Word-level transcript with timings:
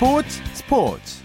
스포츠 0.00 0.40
스포츠 0.54 1.22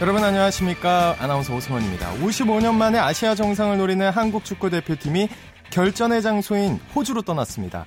여러분 0.00 0.22
안녕하십니까 0.22 1.16
아나운서 1.18 1.56
오승원입니다. 1.56 2.14
55년 2.20 2.74
만에 2.74 3.00
아시아 3.00 3.34
정상을 3.34 3.76
노리는 3.78 4.08
한국 4.10 4.44
축구 4.44 4.70
대표팀이 4.70 5.28
결전의 5.70 6.22
장소인 6.22 6.78
호주로 6.94 7.22
떠났습니다. 7.22 7.84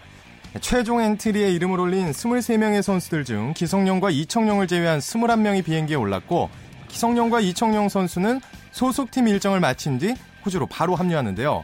최종 0.59 0.99
엔트리에 0.99 1.51
이름을 1.51 1.79
올린 1.79 2.11
23명의 2.11 2.81
선수들 2.81 3.23
중 3.23 3.53
기성용과 3.53 4.09
이청용을 4.09 4.67
제외한 4.67 4.99
21명이 4.99 5.63
비행기에 5.63 5.95
올랐고 5.95 6.49
기성용과 6.89 7.39
이청용 7.39 7.87
선수는 7.87 8.41
소속팀 8.73 9.29
일정을 9.29 9.61
마친 9.61 9.97
뒤 9.97 10.15
호주로 10.45 10.65
바로 10.67 10.95
합류하는데요. 10.95 11.63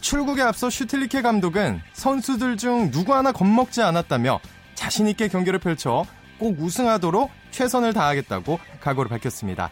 출국에 0.00 0.42
앞서 0.42 0.68
슈틸리케 0.68 1.22
감독은 1.22 1.80
선수들 1.92 2.56
중 2.56 2.90
누구 2.90 3.14
하나 3.14 3.32
겁먹지 3.32 3.82
않았다며 3.82 4.40
자신있게 4.74 5.28
경기를 5.28 5.58
펼쳐 5.58 6.04
꼭 6.38 6.60
우승하도록 6.60 7.30
최선을 7.50 7.94
다하겠다고 7.94 8.58
각오를 8.80 9.08
밝혔습니다. 9.08 9.70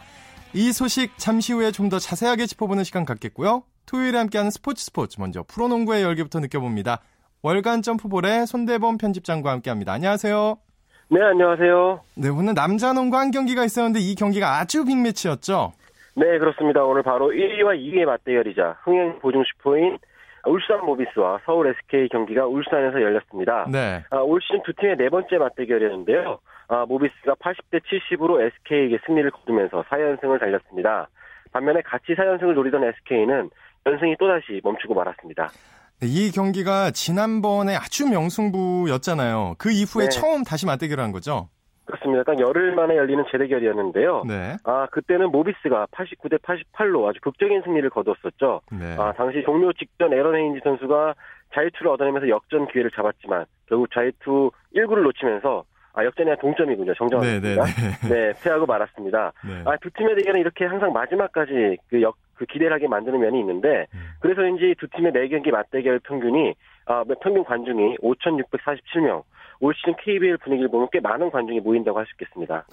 이 0.53 0.71
소식 0.71 1.11
잠시 1.17 1.53
후에 1.53 1.71
좀 1.71 1.89
더 1.89 1.99
자세하게 1.99 2.47
짚어보는 2.47 2.83
시간 2.83 3.05
갖겠고요. 3.05 3.63
토요일에 3.85 4.17
함께하는 4.17 4.49
스포츠 4.49 4.83
스포츠 4.85 5.19
먼저 5.19 5.43
프로농구의 5.47 6.01
열기부터 6.01 6.39
느껴봅니다. 6.39 7.01
월간 7.43 7.83
점프볼의 7.83 8.47
손대범 8.47 8.97
편집장과 8.97 9.51
함께합니다. 9.51 9.93
안녕하세요. 9.93 10.57
네, 11.11 11.21
안녕하세요. 11.21 11.99
네, 12.15 12.29
오늘 12.29 12.55
남자 12.55 12.93
농구 12.93 13.17
한 13.17 13.29
경기가 13.29 13.63
있었는데 13.63 13.99
이 13.99 14.15
경기가 14.15 14.57
아주 14.57 14.83
빅매치였죠? 14.85 15.73
네, 16.15 16.39
그렇습니다. 16.39 16.83
오늘 16.83 17.03
바로 17.03 17.29
1위와 17.29 17.77
2위의 17.77 18.05
맞대결이자 18.05 18.77
흥행 18.83 19.19
보증 19.19 19.43
슈퍼인 19.43 19.97
울산 20.45 20.85
모비스와 20.85 21.39
서울 21.45 21.67
SK 21.67 22.07
경기가 22.09 22.45
울산에서 22.45 23.01
열렸습니다. 23.01 23.67
네. 23.69 24.03
아, 24.11 24.17
올 24.17 24.39
시즌 24.41 24.61
두 24.63 24.73
팀의 24.73 24.95
네 24.97 25.09
번째 25.09 25.37
맞대결이었는데요. 25.37 26.39
아, 26.67 26.85
모비스가 26.85 27.35
80대 27.35 27.81
70으로 27.81 28.41
SK에게 28.41 28.99
승리를 29.05 29.29
거두면서 29.31 29.83
4연승을 29.83 30.39
달렸습니다. 30.39 31.09
반면에 31.51 31.81
같이 31.81 32.13
4연승을 32.13 32.53
노리던 32.53 32.83
SK는 32.83 33.49
연승이 33.85 34.15
또다시 34.17 34.61
멈추고 34.63 34.93
말았습니다. 34.93 35.49
네, 35.99 36.07
이 36.07 36.31
경기가 36.31 36.91
지난번에 36.91 37.75
아주 37.75 38.07
명승부였잖아요. 38.07 39.55
그 39.57 39.71
이후에 39.71 40.05
네. 40.05 40.09
처음 40.09 40.43
다시 40.43 40.65
맞대결한 40.65 41.11
거죠? 41.11 41.49
그렇습니다. 41.85 42.23
딱 42.23 42.39
열흘 42.39 42.73
만에 42.73 42.95
열리는 42.97 43.23
재대결이었는데요. 43.31 44.23
네. 44.27 44.55
아 44.63 44.87
그때는 44.91 45.29
모비스가 45.31 45.87
89대 45.91 46.39
88로 46.41 47.07
아주 47.07 47.19
극적인 47.21 47.61
승리를 47.63 47.89
거뒀었죠. 47.89 48.61
네. 48.71 48.95
아 48.97 49.13
당시 49.13 49.43
종료 49.43 49.71
직전 49.73 50.11
에런 50.13 50.35
헤인지 50.35 50.61
선수가 50.63 51.13
자유투를 51.53 51.91
얻어내면서 51.91 52.27
역전 52.29 52.67
기회를 52.67 52.91
잡았지만 52.91 53.45
결국 53.67 53.91
자유투 53.93 54.51
1구를 54.75 55.03
놓치면서 55.03 55.63
아 55.93 56.03
역전이 56.03 56.27
한 56.29 56.37
동점이군요. 56.39 56.93
정정합니다. 56.95 57.47
네, 57.47 57.55
네, 57.55 57.61
네. 57.61 58.09
네, 58.33 58.33
패하고 58.43 58.65
말았습니다. 58.65 59.31
네. 59.47 59.61
아 59.65 59.77
두 59.77 59.89
팀의 59.91 60.15
대결은 60.15 60.41
이렇게 60.41 60.65
항상 60.65 60.91
마지막까지 60.91 61.77
그 61.89 62.01
역, 62.01 62.17
그 62.33 62.45
기대를 62.45 62.73
하게 62.73 62.87
만드는 62.87 63.19
면이 63.19 63.39
있는데 63.39 63.85
음. 63.93 63.99
그래서인지 64.19 64.75
두 64.79 64.87
팀의 64.89 65.11
매 65.13 65.27
경기 65.29 65.51
맞대결 65.51 65.99
평균이 65.99 66.53
아 66.87 67.03
평균 67.21 67.43
관중이 67.45 67.97
5,647명. 67.99 69.23
올 69.59 69.73
시즌 69.75 69.95
KBL 70.03 70.37
분위기를 70.37 70.69
보면 70.69 70.87
꽤 70.91 70.99
많은 70.99 71.31
관중이 71.31 71.59
모인다고 71.61 71.97
할 71.97 72.05
수 72.05 72.11
있겠습니다. 72.19 72.65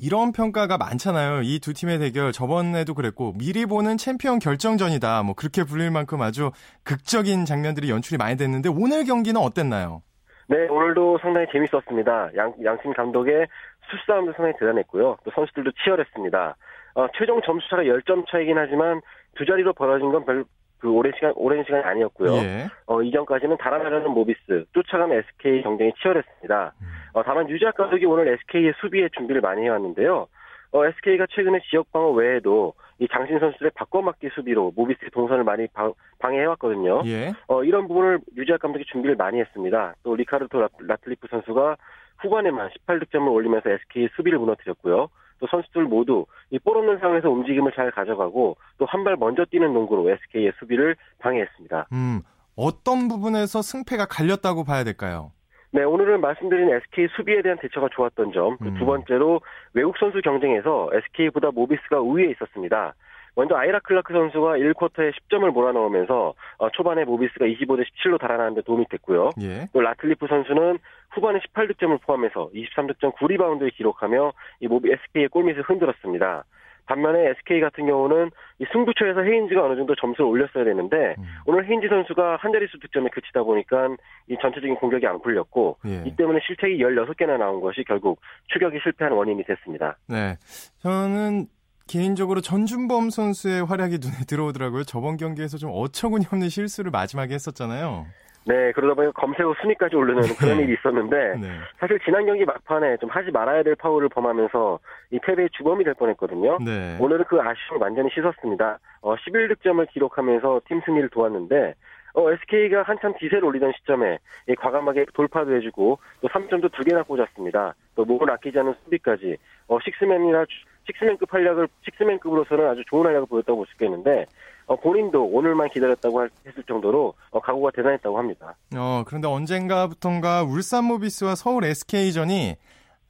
이런 0.00 0.30
평가가 0.32 0.78
많잖아요. 0.78 1.42
이 1.42 1.58
두 1.58 1.72
팀의 1.74 1.98
대결 1.98 2.30
저번에도 2.32 2.94
그랬고 2.94 3.32
미리 3.36 3.66
보는 3.66 3.96
챔피언 3.96 4.38
결정전이다. 4.38 5.24
뭐 5.24 5.34
그렇게 5.34 5.64
불릴 5.64 5.90
만큼 5.90 6.22
아주 6.22 6.52
극적인 6.84 7.44
장면들이 7.44 7.90
연출이 7.90 8.16
많이 8.16 8.36
됐는데 8.36 8.68
오늘 8.68 9.04
경기는 9.04 9.40
어땠나요? 9.40 10.02
네, 10.46 10.68
오늘도 10.68 11.18
상당히 11.20 11.46
재밌었습니다. 11.52 12.30
양, 12.36 12.54
양팀 12.64 12.92
감독의 12.94 13.48
수싸움도 13.90 14.32
상당히 14.32 14.54
대단했고요. 14.58 15.16
또 15.24 15.30
선수들도 15.34 15.72
치열했습니다. 15.82 16.56
어, 16.94 17.06
최종 17.18 17.40
점수차가 17.42 17.82
10점 17.82 18.24
차이긴 18.30 18.56
하지만 18.56 19.00
두 19.36 19.44
자리로 19.44 19.72
벌어진 19.74 20.10
건 20.10 20.24
별, 20.24 20.44
그 20.78 20.90
오랜 20.90 21.12
시간, 21.16 21.32
오랜 21.36 21.64
시간이 21.64 21.82
아니었고요. 21.82 22.32
예. 22.36 22.66
어, 22.86 23.02
이전까지는 23.02 23.56
달아나려는 23.58 24.10
모비스, 24.10 24.64
쫓아가는 24.72 25.16
SK 25.16 25.62
경쟁이 25.62 25.92
치열했습니다. 26.00 26.74
음. 26.80 26.86
어, 27.14 27.22
다만 27.22 27.48
유재학 27.50 27.74
감독이 27.76 28.06
오늘 28.06 28.28
SK의 28.28 28.74
수비에 28.80 29.08
준비를 29.16 29.40
많이 29.40 29.62
해왔는데요. 29.62 30.28
어, 30.72 30.86
SK가 30.86 31.26
최근에 31.30 31.60
지역 31.70 31.90
방어 31.92 32.10
외에도 32.10 32.74
이 32.98 33.06
장신 33.08 33.38
선수들의 33.38 33.72
바꿔막기 33.74 34.28
수비로 34.34 34.72
모비스의 34.74 35.10
동선을 35.12 35.44
많이 35.44 35.66
방, 35.68 35.94
해해왔거든요 36.24 37.02
예. 37.06 37.32
어, 37.46 37.62
이런 37.62 37.86
부분을 37.86 38.18
유재학 38.36 38.60
감독이 38.60 38.84
준비를 38.86 39.16
많이 39.16 39.40
했습니다. 39.40 39.94
또 40.02 40.16
리카르도 40.16 40.68
라틀리프 40.80 41.28
선수가 41.30 41.76
후반에만 42.18 42.70
18득점을 42.70 43.32
올리면서 43.32 43.70
SK의 43.70 44.10
수비를 44.16 44.38
무너뜨렸고요. 44.40 45.08
또 45.40 45.46
선수들 45.50 45.84
모두 45.84 46.26
이 46.50 46.58
볼 46.58 46.76
없는 46.78 46.98
상황에서 46.98 47.30
움직임을 47.30 47.72
잘 47.74 47.90
가져가고 47.90 48.56
또 48.78 48.86
한 48.86 49.04
발 49.04 49.16
먼저 49.16 49.44
뛰는 49.44 49.72
농구로 49.72 50.10
SK의 50.10 50.52
수비를 50.58 50.96
방해했습니다. 51.18 51.88
음, 51.92 52.22
어떤 52.56 53.08
부분에서 53.08 53.62
승패가 53.62 54.06
갈렸다고 54.06 54.64
봐야 54.64 54.84
될까요? 54.84 55.32
네, 55.70 55.82
오늘은 55.84 56.20
말씀드린 56.22 56.70
SK 56.70 57.08
수비에 57.14 57.42
대한 57.42 57.58
대처가 57.60 57.88
좋았던 57.92 58.32
점, 58.32 58.56
음. 58.62 58.74
두 58.78 58.86
번째로 58.86 59.40
외국 59.74 59.96
선수 59.98 60.20
경쟁에서 60.22 60.88
SK보다 60.92 61.50
모비스가 61.52 62.00
우위에 62.00 62.30
있었습니다. 62.30 62.94
먼저 63.38 63.54
아이라 63.54 63.78
클라크 63.84 64.12
선수가 64.12 64.56
1쿼터에 64.56 65.12
10점을 65.12 65.48
몰아넣으면서 65.52 66.34
어, 66.56 66.70
초반에 66.70 67.04
모비스가 67.04 67.44
25대 67.44 67.84
17로 67.86 68.18
달아나는데 68.18 68.62
도움이 68.62 68.86
됐고요. 68.90 69.30
예. 69.42 69.68
또 69.72 69.80
라틀리프 69.80 70.26
선수는 70.26 70.80
후반에 71.12 71.38
18득점을 71.38 72.00
포함해서 72.02 72.50
23득점 72.52 73.14
9리바운드를 73.14 73.72
기록하며 73.76 74.32
이 74.58 74.66
모비 74.66 74.90
SK의 74.90 75.28
골밑을 75.28 75.62
흔들었습니다. 75.62 76.46
반면에 76.86 77.28
SK 77.28 77.60
같은 77.60 77.86
경우는 77.86 78.30
이 78.58 78.64
승부처에서 78.72 79.20
헤인즈가 79.20 79.62
어느 79.62 79.76
정도 79.76 79.94
점수를 79.94 80.28
올렸어야 80.28 80.64
되는데 80.64 81.14
음. 81.18 81.24
오늘 81.46 81.64
헤인즈 81.68 81.86
선수가 81.86 82.38
한 82.40 82.50
자릿수 82.50 82.80
득점에 82.80 83.10
그치다 83.10 83.44
보니까 83.44 83.88
이 84.26 84.36
전체적인 84.40 84.74
공격이 84.76 85.06
안 85.06 85.20
풀렸고 85.20 85.76
예. 85.86 86.02
이 86.08 86.16
때문에 86.16 86.40
실책이 86.44 86.78
16개나 86.78 87.38
나온 87.38 87.60
것이 87.60 87.84
결국 87.86 88.20
추격이 88.48 88.80
실패한 88.82 89.12
원인이 89.12 89.44
됐습니다. 89.44 89.96
네. 90.08 90.34
저는 90.80 91.46
개인적으로 91.88 92.40
전준범 92.40 93.10
선수의 93.10 93.64
활약이 93.64 93.98
눈에 94.00 94.24
들어오더라고요. 94.28 94.84
저번 94.84 95.16
경기에서 95.16 95.56
좀 95.56 95.70
어처구니 95.72 96.26
없는 96.30 96.48
실수를 96.48 96.90
마지막에 96.90 97.34
했었잖아요. 97.34 98.06
네, 98.44 98.72
그러다 98.72 98.94
보니까 98.94 99.12
검색 99.12 99.44
후 99.44 99.54
순위까지 99.60 99.96
오르는 99.96 100.22
그런 100.38 100.56
네. 100.56 100.64
일이 100.64 100.74
있었는데 100.74 101.36
네. 101.36 101.48
사실 101.78 101.98
지난 102.04 102.24
경기 102.24 102.46
막판에 102.46 102.96
좀 102.96 103.10
하지 103.10 103.30
말아야 103.30 103.62
될 103.62 103.74
파울을 103.74 104.08
범하면서 104.08 104.78
이 105.10 105.18
패배의 105.18 105.50
주범이 105.52 105.84
될 105.84 105.94
뻔했거든요. 105.94 106.58
네. 106.64 106.96
오늘은 106.98 107.24
그 107.28 107.38
아쉬움을 107.40 107.80
완전히 107.80 108.08
씻었습니다. 108.14 108.78
어, 109.02 109.14
11득점을 109.16 109.86
기록하면서 109.90 110.62
팀 110.66 110.80
승리를 110.86 111.10
도왔는데 111.10 111.74
어, 112.14 112.32
SK가 112.32 112.82
한참 112.82 113.14
기세를 113.18 113.44
올리던 113.44 113.72
시점에 113.78 114.18
이 114.48 114.54
과감하게 114.54 115.06
돌파도 115.12 115.54
해주고 115.54 115.98
또 116.22 116.28
3점도 116.28 116.72
두 116.72 116.82
개나 116.84 117.02
꽂았습니다. 117.02 117.74
또 117.94 118.04
목을 118.04 118.30
아끼지 118.30 118.58
않은 118.58 118.74
수비까지 118.84 119.36
어, 119.68 119.78
식스맨이나 119.84 120.46
식스맨급 120.88 121.32
활약을 121.32 121.68
식스맨급으로서는 121.84 122.68
아주 122.68 122.82
좋은 122.88 123.06
활약을 123.06 123.26
보였다고 123.28 123.58
볼 123.58 123.66
수 123.66 123.72
있겠는데 123.74 124.26
어, 124.66 124.76
본인도 124.76 125.24
오늘만 125.24 125.68
기다렸다고 125.70 126.26
했을 126.46 126.62
정도로 126.64 127.14
어, 127.30 127.40
각오가 127.40 127.70
대단했다고 127.70 128.18
합니다. 128.18 128.54
어, 128.76 129.04
그런데 129.06 129.28
언젠가부턴가 129.28 130.42
울산 130.42 130.84
모비스와 130.84 131.36
서울 131.36 131.64
SK전이 131.64 132.56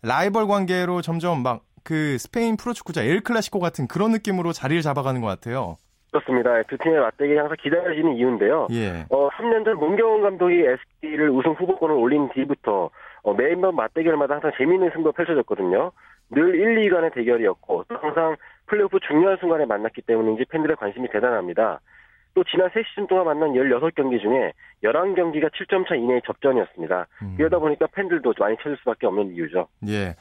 라이벌 0.03 0.47
관계로 0.47 1.01
점점 1.01 1.43
막 1.43 1.69
그 1.89 2.19
스페인 2.19 2.59
프로축구자 2.59 3.03
엘 3.03 3.21
클라시코 3.23 3.61
같은 3.61 3.89
그런 3.89 4.11
느낌으로 4.13 4.53
자리를 4.53 4.83
잡아가는 4.83 5.23
것 5.23 5.27
같아요. 5.27 5.77
그렇습니다. 6.11 6.63
두 6.65 6.77
팀의 6.77 7.01
맞대결이 7.01 7.39
항상 7.39 7.57
기다려지는 7.63 8.15
이유인데요. 8.17 8.69
예. 8.73 9.07
어, 9.09 9.29
3년 9.31 9.65
전 9.65 9.79
문경원 9.79 10.21
감독이 10.21 10.55
SK를 11.01 11.31
우승 11.31 11.53
후보권을 11.53 11.95
올린 11.95 12.29
뒤부터 12.35 12.91
어, 13.29 13.35
매번 13.35 13.77
맞대결마다 13.77 14.35
항상 14.35 14.53
재미있는 14.57 14.91
승부가 14.91 15.15
펼쳐졌거든요. 15.15 15.93
늘 16.31 16.55
1, 16.55 16.89
2간의 16.89 17.13
대결이었고 17.15 17.85
항상 17.89 18.37
플레이오프 18.67 19.01
중요한 19.07 19.37
순간에 19.39 19.67
만났기 19.67 20.01
때문인지 20.03 20.47
팬들의 20.49 20.77
관심이 20.77 21.09
대단합니다. 21.11 21.81
또 22.33 22.43
지난 22.45 22.71
3시즌 22.71 23.07
동안 23.07 23.27
만난 23.27 23.53
16경기 23.53 24.21
중에 24.23 24.53
11경기가 24.83 25.51
7점 25.53 25.87
차 25.87 25.95
이내의 25.95 26.23
접전이었습니다. 26.25 27.07
음. 27.23 27.37
이러다 27.39 27.59
보니까 27.59 27.87
팬들도 27.93 28.33
많이 28.39 28.57
찾을 28.57 28.79
수밖에 28.79 29.07
없는 29.07 29.35
이유죠. 29.35 29.69
예. 29.89 30.15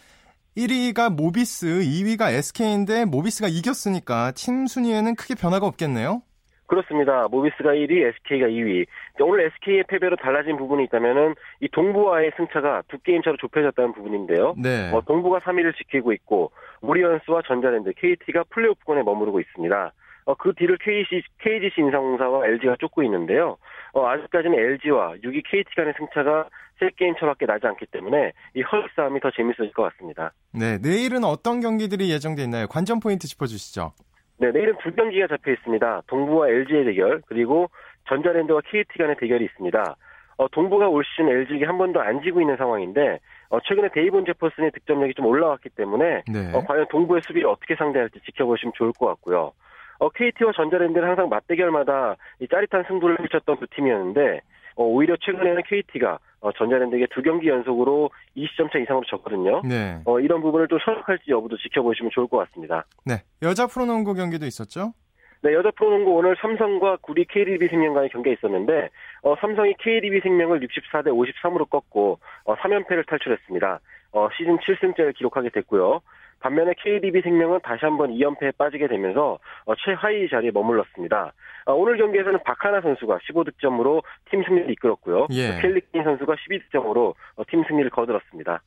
1위가 0.57 1.13
모비스, 1.13 1.67
2위가 1.67 2.33
SK인데 2.33 3.05
모비스가 3.05 3.47
이겼으니까 3.47 4.31
팀 4.35 4.67
순위에는 4.67 5.15
크게 5.15 5.35
변화가 5.35 5.65
없겠네요. 5.65 6.23
그렇습니다. 6.67 7.27
모비스가 7.29 7.71
1위, 7.71 8.05
SK가 8.05 8.47
2위. 8.47 8.85
오늘 9.21 9.45
SK의 9.47 9.85
패배로 9.87 10.15
달라진 10.17 10.57
부분이 10.57 10.83
있다면은 10.85 11.33
이 11.61 11.67
동부와의 11.69 12.31
승차가 12.37 12.83
두 12.89 12.99
게임 12.99 13.21
차로 13.23 13.37
좁혀졌다는 13.37 13.93
부분인데요. 13.93 14.53
네. 14.57 14.91
어, 14.93 15.01
동부가 15.01 15.39
3위를 15.39 15.75
지키고 15.77 16.11
있고 16.13 16.51
우리언스와 16.81 17.41
전자랜드, 17.47 17.93
KT가 17.97 18.43
플레이오프권에 18.49 19.03
머무르고 19.03 19.39
있습니다. 19.39 19.93
어, 20.25 20.35
그 20.35 20.53
뒤를 20.55 20.77
KGC, 20.77 21.23
KGC 21.39 21.79
인상공사와 21.81 22.45
LG가 22.47 22.75
쫓고 22.79 23.01
있는데요. 23.03 23.57
어, 23.93 24.05
아직까지는 24.07 24.59
LG와 24.59 25.13
6위 25.23 25.41
KT 25.49 25.73
간의 25.73 25.93
승차가 25.97 26.49
3게임 26.81 27.17
차밖에 27.17 27.45
나지 27.45 27.65
않기 27.65 27.85
때문에 27.87 28.33
이 28.55 28.61
헐 28.61 28.87
싸움이 28.95 29.19
더 29.21 29.31
재밌어질 29.31 29.71
것 29.71 29.83
같습니다. 29.83 30.33
네, 30.51 30.77
내일은 30.79 31.23
어떤 31.23 31.61
경기들이 31.61 32.11
예정돼 32.11 32.43
있나요? 32.43 32.67
관전 32.67 32.99
포인트 32.99 33.25
짚어주시죠. 33.25 33.93
네, 34.39 34.51
내일은 34.51 34.75
두 34.83 34.91
경기가 34.93 35.27
잡혀 35.27 35.51
있습니다. 35.51 36.03
동부와 36.07 36.49
LG의 36.49 36.85
대결, 36.85 37.21
그리고 37.27 37.69
전자랜드와 38.07 38.61
KT 38.61 38.97
간의 38.97 39.15
대결이 39.17 39.45
있습니다. 39.45 39.95
어, 40.37 40.47
동부가 40.49 40.87
올 40.87 41.03
시즌 41.03 41.29
LG에게 41.29 41.65
한 41.65 41.79
번도 41.79 41.99
안 41.99 42.21
지고 42.21 42.39
있는 42.39 42.55
상황인데, 42.57 43.19
어, 43.49 43.59
최근에 43.61 43.89
데이본 43.93 44.25
제퍼슨의 44.25 44.71
득점력이 44.71 45.15
좀 45.15 45.25
올라왔기 45.25 45.69
때문에, 45.69 46.23
네. 46.31 46.53
어, 46.53 46.63
과연 46.63 46.85
동부의 46.89 47.21
수비를 47.23 47.47
어떻게 47.49 47.75
상대할지 47.75 48.19
지켜보시면 48.25 48.73
좋을 48.75 48.91
것 48.93 49.07
같고요. 49.07 49.53
어, 49.99 50.09
KT와 50.09 50.51
전자랜드는 50.55 51.07
항상 51.07 51.29
맞대결마다 51.29 52.15
이 52.39 52.47
짜릿한 52.47 52.83
승부를 52.87 53.17
펼쳤던 53.17 53.57
두 53.57 53.65
팀이었는데, 53.67 54.41
어, 54.75 54.83
오히려 54.83 55.15
최근에는 55.19 55.63
KT가 55.65 56.19
어, 56.39 56.51
전자랜드에게 56.51 57.07
두 57.11 57.21
경기 57.21 57.49
연속으로 57.49 58.11
20점 58.35 58.71
차 58.71 58.79
이상으로 58.79 59.05
졌거든요. 59.07 59.61
네. 59.63 60.01
어, 60.05 60.19
이런 60.19 60.41
부분을 60.41 60.67
좀 60.67 60.79
설득할지 60.83 61.31
여부도 61.31 61.57
지켜보시면 61.57 62.11
좋을 62.13 62.27
것 62.27 62.37
같습니다. 62.37 62.85
네. 63.05 63.23
여자 63.41 63.67
프로농구 63.67 64.13
경기도 64.13 64.45
있었죠? 64.45 64.93
네, 65.41 65.53
여자 65.53 65.69
프로농구 65.71 66.11
오늘 66.11 66.35
삼성과 66.41 66.97
구리 67.01 67.25
KDB 67.25 67.67
생명 67.67 67.93
간의 67.93 68.09
경기가 68.09 68.33
있었는데, 68.33 68.89
어, 69.21 69.35
삼성이 69.39 69.75
KDB 69.79 70.21
생명을 70.21 70.59
64대 70.61 71.07
53으로 71.07 71.69
꺾고, 71.69 72.19
어, 72.45 72.55
3연패를 72.55 73.07
탈출했습니다. 73.07 73.79
어, 74.13 74.29
시즌 74.35 74.57
7승째를 74.57 75.15
기록하게 75.15 75.49
됐고요. 75.49 76.01
반면에 76.39 76.73
KDB 76.77 77.21
생명은 77.21 77.59
다시 77.63 77.85
한번 77.85 78.11
2연패에 78.11 78.57
빠지게 78.57 78.87
되면서 78.87 79.39
어, 79.65 79.73
최하위 79.75 80.29
자리에 80.29 80.51
머물렀습니다. 80.51 81.33
어, 81.67 81.73
오늘 81.73 81.97
경기에서는 81.97 82.39
박하나 82.45 82.79
선수가 82.81 83.19
15득점으로 83.29 84.01
팀 84.31 84.41
승리를 84.43 84.71
이끌었고요. 84.71 85.27
예. 85.31 85.59
켈리킨 85.61 86.03
선수가 86.03 86.33
12득점으로 86.35 87.13
어, 87.35 87.43
팀 87.49 87.63
승리를 87.67 87.89
거들었습니다. 87.91 88.61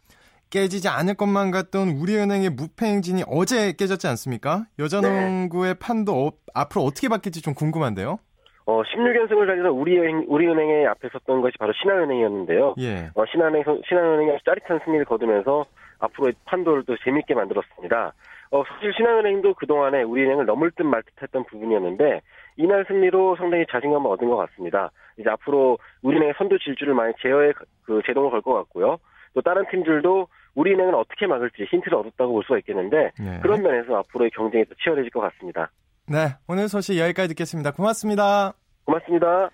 깨지지 0.50 0.88
않을 0.88 1.14
것만 1.14 1.50
같던 1.50 1.88
우리은행의 2.00 2.50
무패 2.50 2.84
행진이 2.86 3.22
어제 3.28 3.72
깨졌지 3.72 4.06
않습니까? 4.08 4.64
여자 4.78 5.00
네. 5.00 5.08
농구의 5.08 5.74
판도 5.80 6.12
어, 6.26 6.30
앞으로 6.54 6.82
어떻게 6.82 7.08
바뀔지 7.08 7.40
좀 7.40 7.54
궁금한데요. 7.54 8.18
어, 8.66 8.82
16연승을 8.82 9.46
달리던 9.46 9.70
우리은행, 9.72 10.26
우리은행의 10.28 10.86
앞에 10.88 11.08
섰던 11.12 11.40
것이 11.40 11.56
바로 11.58 11.72
신한은행이었는데요. 11.80 12.74
예. 12.80 13.10
어, 13.14 13.24
신한은행, 13.32 13.64
선- 13.64 13.80
신한은행이 13.88 14.38
짜릿한 14.44 14.80
승리를 14.84 15.06
거두면서 15.06 15.64
앞으로의 16.00 16.34
판도를 16.44 16.84
또 16.86 16.96
재밌게 17.04 17.34
만들었습니다. 17.34 18.12
어, 18.52 18.64
사실 18.64 18.92
신한은행도 18.96 19.54
그동안에 19.54 20.02
우리은행을 20.02 20.44
넘을 20.46 20.70
듯 20.72 20.82
말 20.82 21.02
듯 21.04 21.12
했던 21.22 21.44
부분이었는데, 21.44 22.20
이날 22.56 22.84
승리로 22.88 23.36
상당히 23.36 23.64
자신감을 23.70 24.10
얻은 24.10 24.28
것 24.28 24.36
같습니다. 24.36 24.90
이제 25.18 25.30
앞으로 25.30 25.78
우리은행의 26.02 26.34
선두 26.36 26.58
질주를 26.58 26.94
많이 26.94 27.12
제어에 27.22 27.52
그 27.84 28.00
제동을 28.06 28.30
걸 28.30 28.42
것 28.42 28.54
같고요. 28.54 28.98
또 29.34 29.40
다른 29.40 29.64
팀들도 29.70 30.26
우리은행을 30.56 30.94
어떻게 30.96 31.26
막을지 31.26 31.62
힌트를 31.70 31.96
얻었다고 31.98 32.32
볼 32.32 32.42
수가 32.42 32.58
있겠는데, 32.58 33.12
네. 33.20 33.38
그런 33.40 33.62
면에서 33.62 33.96
앞으로의 33.98 34.30
경쟁이 34.32 34.64
더 34.64 34.74
치열해질 34.82 35.10
것 35.10 35.20
같습니다. 35.20 35.70
네. 36.08 36.34
오늘 36.48 36.68
소식 36.68 36.98
여기까지 36.98 37.28
듣겠습니다. 37.28 37.70
고맙습니다. 37.70 38.52
고맙습니다. 38.84 39.50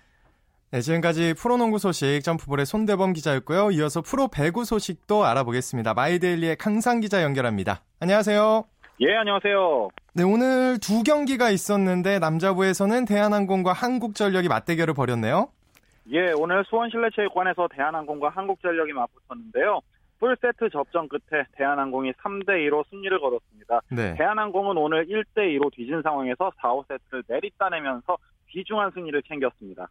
네, 0.71 0.81
지금까지 0.81 1.35
프로농구 1.35 1.77
소식 1.77 2.21
점프볼의 2.23 2.65
손대범 2.65 3.13
기자였고요. 3.13 3.71
이어서 3.71 4.01
프로 4.01 4.27
배구 4.27 4.65
소식도 4.65 5.23
알아보겠습니다. 5.23 5.93
마이데일리의 5.93 6.55
강산 6.57 6.99
기자 6.99 7.21
연결합니다. 7.23 7.83
안녕하세요. 8.01 8.65
예, 8.99 9.15
안녕하세요. 9.15 9.89
네, 10.15 10.23
오늘 10.23 10.79
두 10.79 11.03
경기가 11.03 11.51
있었는데 11.51 12.17
남자부에서는 12.17 13.05
대한항공과 13.05 13.71
한국전력이 13.73 14.47
맞대결을 14.47 14.95
벌였네요. 14.95 15.49
예, 16.13 16.31
오늘 16.35 16.65
수원실내체육관에서 16.65 17.67
대한항공과 17.75 18.29
한국전력이 18.29 18.93
맞붙었는데요. 18.93 19.81
풀세트 20.19 20.71
접전 20.71 21.07
끝에 21.09 21.43
대한항공이 21.51 22.13
3대2로 22.13 22.83
승리를 22.89 23.19
거뒀습니다. 23.19 23.81
네. 23.91 24.15
대한항공은 24.15 24.75
오늘 24.77 25.05
1대2로 25.05 25.71
뒤진 25.71 26.01
상황에서 26.01 26.51
4, 26.59 26.69
5세트를 26.69 27.23
내리따내면서 27.27 28.17
귀중한 28.49 28.89
승리를 28.95 29.21
챙겼습니다. 29.27 29.87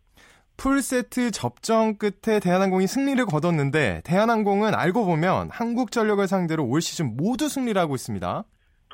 풀세트 0.57 1.31
접전 1.31 1.97
끝에 1.99 2.41
대한항공이 2.41 2.89
승리를 2.89 3.25
거뒀는데 3.27 4.01
대한항공은 4.05 4.75
알고 4.75 5.05
보면 5.05 5.51
한국전력을 5.51 6.27
상대로 6.27 6.65
올 6.65 6.81
시즌 6.81 7.17
모두 7.17 7.49
승리를 7.49 7.81
하고 7.81 7.95
있습니다. 7.95 8.43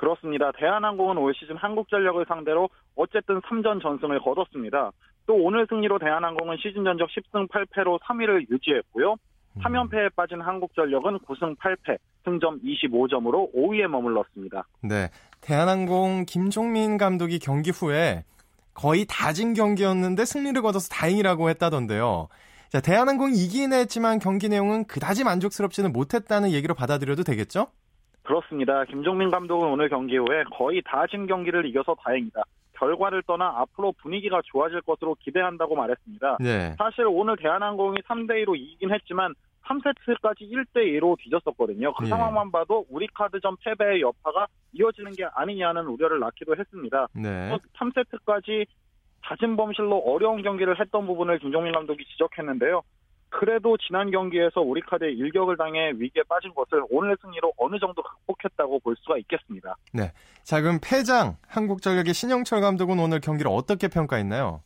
그렇습니다. 0.03 0.51
대한항공은 0.59 1.17
올 1.17 1.33
시즌 1.33 1.57
한국전력을 1.57 2.25
상대로 2.27 2.69
어쨌든 2.97 3.41
3전 3.43 3.81
전승을 3.81 4.19
거뒀습니다. 4.19 4.91
또 5.27 5.35
오늘 5.35 5.65
승리로 5.69 6.01
대한항공은 6.01 6.57
시즌 6.57 6.83
전적 6.83 7.09
10승 7.09 7.49
8패로 7.49 8.01
3위를 8.01 8.51
유지했고요. 8.51 9.15
3연패에 9.61 10.13
빠진 10.17 10.41
한국전력은 10.41 11.21
9승 11.21 11.57
8패, 11.57 11.99
승점 12.25 12.61
25점으로 12.63 13.55
5위에 13.55 13.87
머물렀습니다. 13.87 14.65
네. 14.83 15.09
대한항공 15.41 16.25
김종민 16.27 16.99
감독이 16.99 17.39
경기 17.39 17.71
후에 17.71 18.25
거의 18.75 19.07
다진 19.09 19.55
경기였는데 19.55 20.25
승리를 20.25 20.61
거둬서 20.63 20.89
다행이라고 20.89 21.49
했다던데요. 21.51 22.27
자, 22.71 22.81
대한항공이 22.81 23.35
이기긴 23.37 23.73
했지만 23.73 24.19
경기 24.19 24.49
내용은 24.49 24.85
그다지 24.85 25.23
만족스럽지는 25.23 25.93
못했다는 25.93 26.51
얘기로 26.51 26.75
받아들여도 26.75 27.23
되겠죠? 27.23 27.69
그렇습니다. 28.23 28.85
김종민 28.85 29.31
감독은 29.31 29.69
오늘 29.69 29.89
경기 29.89 30.17
후에 30.17 30.45
거의 30.57 30.83
다 30.85 31.07
진 31.07 31.27
경기를 31.27 31.67
이겨서 31.67 31.95
다행이다. 32.03 32.43
결과를 32.75 33.23
떠나 33.27 33.53
앞으로 33.61 33.93
분위기가 34.03 34.41
좋아질 34.45 34.81
것으로 34.83 35.15
기대한다고 35.21 35.77
말했습니다. 35.77 36.39
네. 36.41 36.75
사실 36.79 37.07
오늘 37.07 37.37
대한항공이 37.37 38.01
3대2로 38.03 38.57
이기긴 38.57 38.93
했지만 38.93 39.35
3세트까지 39.65 40.41
1대2로 40.51 41.17
뒤졌었거든요. 41.19 41.93
그 41.95 42.07
예. 42.07 42.09
상황만 42.09 42.51
봐도 42.51 42.85
우리 42.91 43.07
카드전 43.15 43.57
패배의 43.65 44.01
여파가 44.01 44.47
이어지는 44.73 45.13
게 45.13 45.25
아니냐는 45.35 45.87
우려를 45.87 46.19
낳기도 46.19 46.57
했습니다. 46.57 47.07
네. 47.15 47.51
또 47.51 47.59
3세트까지 47.79 48.67
자진 49.25 49.56
범실로 49.56 49.99
어려운 49.99 50.43
경기를 50.43 50.81
했던 50.81 51.06
부분을 51.06 51.39
김종민 51.39 51.73
감독이 51.73 52.05
지적했는데요. 52.05 52.82
그래도 53.32 53.77
지난 53.79 54.10
경기에서 54.10 54.60
우리카드에 54.60 55.10
일격을 55.10 55.56
당해 55.56 55.93
위기에 55.96 56.22
빠진 56.29 56.55
것을 56.55 56.82
오늘 56.91 57.17
승리로 57.22 57.53
어느 57.56 57.79
정도 57.79 58.03
극복했다고 58.03 58.81
볼 58.81 58.94
수가 59.01 59.17
있겠습니다. 59.19 59.74
자, 60.43 60.60
그럼 60.60 60.79
패장 60.82 61.36
한국전력의 61.48 62.12
신영철 62.12 62.60
감독은 62.60 62.98
오늘 62.98 63.20
경기를 63.20 63.51
어떻게 63.51 63.89
평가했나요? 63.89 64.60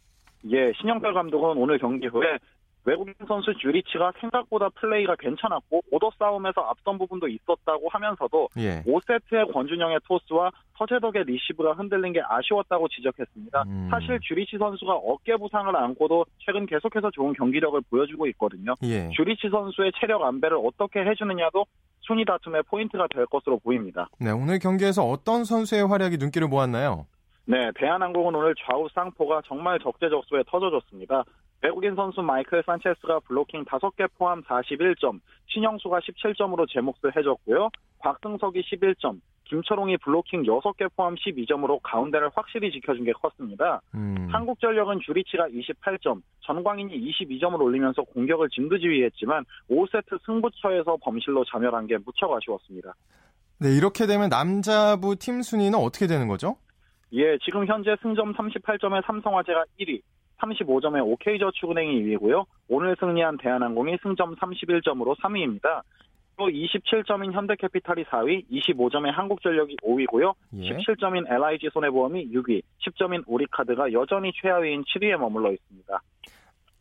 예, 0.50 0.73
신영철 0.80 1.14
감독은 1.14 1.56
오늘 1.56 1.78
경기 1.78 2.08
후에 2.08 2.38
외국인 2.87 3.12
선수 3.26 3.52
주리치가 3.59 4.12
생각보다 4.21 4.69
플레이가 4.71 5.16
괜찮았고 5.19 5.83
오더 5.90 6.11
싸움에서 6.19 6.61
앞선 6.62 6.97
부분도 6.99 7.26
있었다고 7.26 7.88
하면서도 7.90 8.49
예. 8.59 8.83
5세트의 8.87 9.52
권준영의 9.52 9.99
토스와 10.05 10.52
서재덕의 10.78 11.25
리시브가 11.25 11.73
흔들린 11.73 12.12
게 12.12 12.21
아쉬웠다고 12.26 12.87
지적했습니다. 12.88 13.64
음. 13.66 13.88
사실 13.90 14.19
주리치 14.23 14.57
선수가 14.59 14.93
어깨 14.93 15.37
부상을 15.37 15.75
안고도 15.75 16.26
최근 16.38 16.64
계속해서 16.66 17.11
좋은 17.11 17.33
경기력을 17.35 17.81
보여주고 17.90 18.28
있거든요. 18.28 18.75
예. 18.85 19.11
주리치 19.11 19.49
선수의 19.50 19.93
체력 20.00 20.23
안배를 20.23 20.57
어떻게 20.57 21.00
해주느냐도 21.00 21.66
순위 22.00 22.25
다툼의 22.25 22.62
포인트가 22.71 23.09
될 23.12 23.26
것으로 23.26 23.59
보입니다. 23.59 24.09
네, 24.21 24.31
오늘 24.31 24.61
경기에서 24.61 25.02
어떤 25.02 25.43
선수의 25.43 25.88
활약이 25.88 26.19
눈길을 26.19 26.47
모았나요? 26.47 27.07
네, 27.47 27.71
대한항공은 27.78 28.35
오늘 28.35 28.55
좌우 28.64 28.88
쌍포가 28.95 29.43
정말 29.47 29.78
적재적소에 29.81 30.43
터져줬습니다. 30.49 31.25
외국인 31.66 31.96
선수 31.96 32.23
마이클 32.23 32.62
산체스가 32.64 33.20
블로킹 33.26 33.64
5개 33.64 34.08
포함 34.16 34.40
41점, 34.42 35.18
신영수가 35.49 35.99
17점으로 35.99 36.68
제 36.68 36.80
몫을 36.80 37.16
해줬고요. 37.16 37.70
곽승석이 37.99 38.62
11점, 38.62 39.18
김철웅이 39.46 39.96
블로킹 39.96 40.44
6개 40.44 40.88
포함 40.94 41.16
12점으로 41.16 41.80
가운데를 41.82 42.30
확실히 42.37 42.70
지켜준 42.70 43.04
게 43.04 43.12
컸습니다. 43.12 43.80
음. 43.96 44.28
한국전력은 44.30 45.00
주리치가 45.04 45.49
28점, 45.49 46.23
전광인이 46.42 46.94
22점을 47.11 47.61
올리면서 47.61 48.02
공격을 48.02 48.49
진두지휘했지만 48.50 49.44
5세트 49.68 50.25
승부처에서 50.25 50.99
범실로 51.02 51.44
자멸한 51.50 51.88
게 51.88 51.96
무척 51.99 52.32
아쉬웠습니다. 52.32 52.94
네, 53.58 53.76
이렇게 53.76 54.06
되면 54.06 54.28
남자부 54.28 55.16
팀 55.16 55.42
순위는 55.42 55.76
어떻게 55.76 56.06
되는 56.06 56.28
거죠? 56.28 56.58
예, 57.12 57.37
지금 57.38 57.66
현재 57.66 57.96
승점 58.02 58.35
38점의 58.35 59.04
삼성화재가 59.04 59.64
1위, 59.80 60.00
35점의 60.40 61.05
OK저축은행이 61.07 62.02
2위고요. 62.05 62.45
오늘 62.69 62.97
승리한 62.99 63.38
대한항공이 63.38 63.99
승점 64.02 64.37
31점으로 64.37 65.16
3위입니다. 65.21 65.83
또 66.38 66.49
27점인 66.49 67.33
현대캐피탈이 67.33 68.05
4위, 68.05 68.45
25점의 68.50 69.11
한국전력이 69.11 69.76
5위고요. 69.83 70.35
예. 70.59 70.71
17점인 70.71 71.31
LIG 71.31 71.71
손해보험이 71.73 72.31
6위, 72.31 72.61
10점인 72.87 73.23
우리카드가 73.26 73.90
여전히 73.93 74.31
최하위인 74.43 74.85
7위에 74.85 75.16
머물러 75.16 75.50
있습니다. 75.52 75.99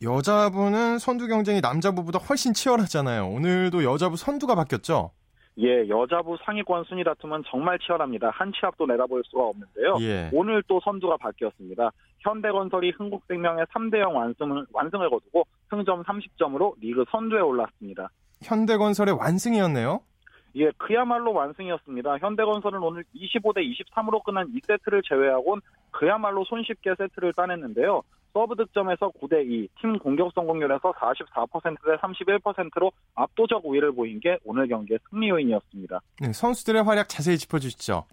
여자부는 0.02 0.98
선두 0.98 1.26
경쟁이 1.26 1.62
남자부보다 1.62 2.18
훨씬 2.18 2.52
치열하잖아요. 2.52 3.28
오늘도 3.28 3.82
여자부 3.84 4.16
선두가 4.16 4.54
바뀌었죠? 4.54 5.10
예, 5.58 5.88
여자부 5.88 6.36
상위권 6.44 6.84
순위 6.84 7.02
다툼은 7.02 7.42
정말 7.50 7.78
치열합니다. 7.78 8.28
한 8.28 8.52
치 8.52 8.58
앞도 8.62 8.84
내다볼 8.84 9.22
수가 9.24 9.42
없는데요. 9.44 9.96
예. 10.02 10.28
오늘 10.34 10.62
또 10.68 10.78
선두가 10.84 11.16
바뀌었습니다. 11.16 11.90
현대건설이 12.26 12.90
흥국생명의 12.90 13.66
3대0 13.66 14.12
완승을, 14.12 14.66
완승을 14.72 15.10
거두고 15.10 15.46
승점 15.70 16.02
30점으로 16.02 16.74
리그 16.80 17.04
선두에 17.10 17.40
올랐습니다. 17.40 18.10
현대건설의 18.42 19.16
완승이었네요. 19.16 20.00
예, 20.56 20.70
그야말로 20.78 21.32
완승이었습니다. 21.32 22.18
현대건설은 22.18 22.80
오늘 22.80 23.04
25대 23.14 23.58
23으로 23.58 24.24
끝난 24.24 24.50
2세트를 24.52 25.02
제외하곤 25.06 25.60
그야말로 25.90 26.44
손쉽게 26.44 26.94
세트를 26.98 27.32
따냈는데요. 27.34 28.02
서브 28.32 28.54
득점에서 28.56 29.12
9대 29.20 29.46
2, 29.46 29.68
팀 29.80 29.98
공격 29.98 30.30
성공률에서 30.34 30.92
44%대 30.92 31.96
31%로 31.96 32.92
압도적 33.14 33.64
우위를 33.64 33.92
보인 33.92 34.20
게 34.20 34.38
오늘 34.44 34.68
경기의 34.68 34.98
승리 35.08 35.28
요인이었습니다. 35.28 36.00
네, 36.20 36.32
선수들의 36.32 36.82
활약 36.82 37.08
자세히 37.08 37.38
짚어주시죠. 37.38 38.04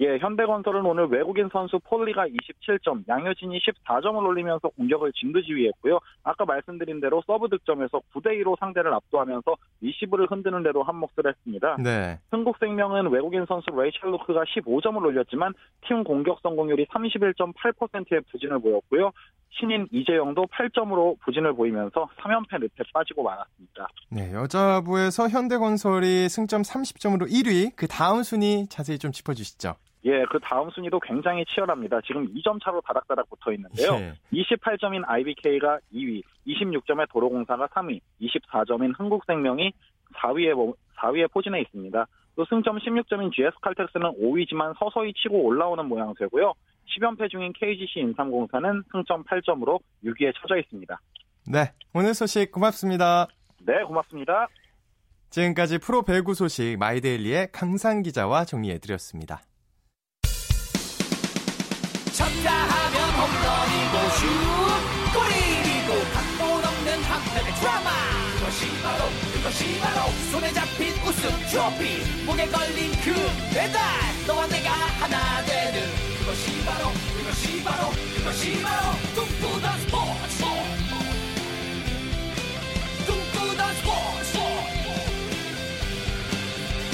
예, 0.00 0.16
현대건설은 0.16 0.86
오늘 0.86 1.08
외국인 1.08 1.50
선수 1.52 1.78
폴리가 1.78 2.26
27점, 2.26 3.06
양효진이 3.06 3.60
14점을 3.60 4.16
올리면서 4.16 4.68
공격을 4.70 5.12
진두지휘했고요. 5.12 5.98
아까 6.22 6.46
말씀드린 6.46 7.00
대로 7.00 7.22
서브 7.26 7.50
득점에서 7.50 8.00
9대 8.14 8.40
2로 8.40 8.58
상대를 8.58 8.94
압도하면서 8.94 9.56
리시브를 9.82 10.28
흔드는 10.30 10.62
데도 10.62 10.82
한 10.82 10.96
몫을 10.96 11.28
했습니다. 11.28 11.76
네. 11.76 12.18
흥국생명은 12.30 13.10
외국인 13.10 13.44
선수 13.46 13.70
레이첼 13.70 14.10
루크가 14.10 14.44
15점을 14.44 15.04
올렸지만 15.04 15.52
팀 15.86 16.02
공격 16.02 16.40
성공률이 16.42 16.86
31.8%의 16.86 18.22
부진을 18.30 18.58
보였고요. 18.58 19.12
신인 19.50 19.86
이재영도 19.92 20.46
8점으로 20.46 21.18
부진을 21.20 21.52
보이면서 21.52 22.08
3연패 22.20 22.60
늪에 22.60 22.84
빠지고 22.94 23.24
말았습니다. 23.24 23.88
네, 24.08 24.32
여자부에서 24.32 25.28
현대건설이 25.28 26.30
승점 26.30 26.62
30점으로 26.62 27.28
1위, 27.28 27.72
그 27.76 27.86
다음 27.86 28.22
순위 28.22 28.66
자세히 28.68 28.98
좀 28.98 29.12
짚어주시죠. 29.12 29.74
예, 30.04 30.24
그 30.30 30.38
다음 30.40 30.70
순위도 30.70 30.98
굉장히 31.00 31.44
치열합니다. 31.46 32.00
지금 32.06 32.26
2점 32.34 32.62
차로 32.62 32.80
다닥다닥 32.80 33.28
붙어 33.28 33.52
있는데요. 33.52 33.92
예. 33.96 34.14
28점인 34.32 35.02
IBK가 35.06 35.78
2위, 35.92 36.22
26점의 36.46 37.08
도로공사가 37.10 37.66
3위, 37.68 38.00
24점인 38.20 38.98
흥국생명이 38.98 39.72
4위에 40.16 40.74
4위에 40.96 41.30
포진해 41.32 41.60
있습니다. 41.60 42.06
또 42.36 42.44
승점 42.46 42.78
16점인 42.78 43.32
GS칼텍스는 43.32 44.12
5위지만 44.22 44.74
서서히 44.78 45.12
치고 45.14 45.44
올라오는 45.44 45.84
모양새고요. 45.84 46.54
10연패 46.86 47.30
중인 47.30 47.52
KGC 47.52 48.00
인삼공사는 48.00 48.84
승점 48.90 49.24
8점으로 49.24 49.80
6위에 50.04 50.32
처져 50.40 50.56
있습니다. 50.58 50.98
네, 51.46 51.72
오늘 51.94 52.14
소식 52.14 52.50
고맙습니다. 52.50 53.26
네, 53.60 53.82
고맙습니다. 53.84 54.48
지금까지 55.28 55.78
프로 55.78 56.02
배구 56.02 56.34
소식 56.34 56.76
마이데일리의 56.78 57.52
강상 57.52 58.02
기자와 58.02 58.44
정리해드렸습니다. 58.44 59.42
쳤다 62.20 62.52
하면 62.52 63.10
홈런이고 63.16 64.10
슛 64.10 64.26
골이고 65.14 66.04
각본 66.12 66.64
없는 66.66 67.02
한편의 67.02 67.54
드라마. 67.54 67.90
그것이 68.38 68.82
바로 68.82 69.08
그것이 69.32 69.80
바로 69.80 70.10
손에 70.30 70.52
잡힌 70.52 70.92
우승 71.02 71.30
트로피. 71.48 72.04
목에 72.26 72.46
걸린 72.48 72.92
그 73.02 73.14
배달 73.54 73.80
너와 74.26 74.46
내가 74.48 74.70
하나 74.70 75.42
되는 75.46 75.80
그것이 76.18 76.62
바로 76.66 76.92
그것이 77.16 77.64
바로 77.64 77.90
그것이 78.14 78.62
바로 78.62 78.92
꿈꾸던 79.14 79.80
스포츠. 79.80 80.44
꿈꾸던 83.06 83.74
스포츠. 83.76 84.38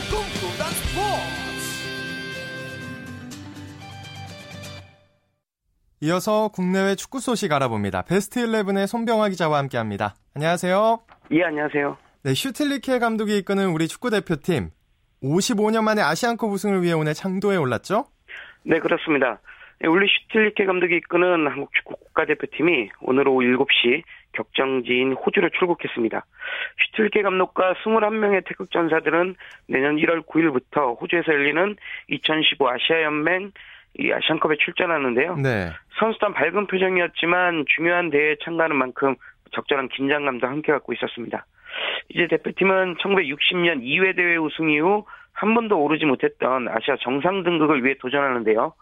꿈꾸던 0.09 0.73
스포츠 0.73 1.36
이어서 6.03 6.49
국내외 6.49 6.95
축구 6.95 7.21
소식 7.21 7.53
알아봅니다. 7.53 8.03
베스트 8.03 8.41
11의 8.41 8.87
손병화 8.87 9.31
기자와 9.31 9.59
함께합니다. 9.59 10.15
안녕하세요. 10.35 11.00
예, 11.31 11.45
안녕하세요. 11.45 11.97
네, 12.23 12.35
슈틸리케 12.35 12.99
감독이 12.99 13.38
이끄는 13.38 13.71
우리 13.71 13.88
축구 13.88 14.11
대표팀 14.11 14.69
55년 15.23 15.85
만에 15.85 16.03
아시안컵 16.03 16.50
우승을 16.50 16.83
위해 16.83 16.93
오늘 16.93 17.15
창도에 17.15 17.57
올랐죠? 17.57 18.05
네, 18.65 18.79
그렇습니다. 18.79 19.41
예, 19.85 19.87
울리 19.87 20.07
슈틸리케 20.09 20.67
감독이 20.67 20.97
이끄는 20.97 21.47
한국 21.47 21.73
축구 21.75 21.97
국가대표팀이 21.97 22.91
오늘 23.03 23.29
오후 23.29 23.41
7시 23.43 24.03
격정지인 24.33 25.12
호주로 25.12 25.50
출국했습니다. 25.50 26.25
슈틸리케 26.87 27.23
감독과 27.23 27.75
21명의 27.85 28.47
태극 28.47 28.71
전사들은 28.71 29.35
내년 29.69 29.97
1월 29.97 30.26
9일부터 30.26 31.00
호주에서 31.00 31.33
열리는 31.33 31.76
2015 32.09 32.69
아시아연맹 32.69 33.53
이 33.99 34.12
아시안컵에 34.12 34.57
출전하는데요. 34.65 35.37
네. 35.37 35.73
선수단 35.99 36.35
밝은 36.35 36.67
표정이었지만 36.67 37.65
중요한 37.75 38.11
대회에 38.11 38.37
참가하는 38.45 38.76
만큼 38.76 39.15
적절한 39.53 39.88
긴장감도 39.88 40.47
함께 40.47 40.73
갖고 40.73 40.93
있었습니다. 40.93 41.47
이제 42.11 42.26
대표팀은 42.29 42.97
1960년 42.97 43.83
2회 43.83 44.17
대회 44.17 44.37
우승 44.37 44.71
이후 44.71 45.05
한 45.33 45.55
번도 45.55 45.79
오르지 45.83 46.05
못했던 46.05 46.69
아시아 46.69 46.97
정상 47.00 47.43
등극을 47.43 47.85
위해 47.85 47.95
도전하는데요. 48.00 48.73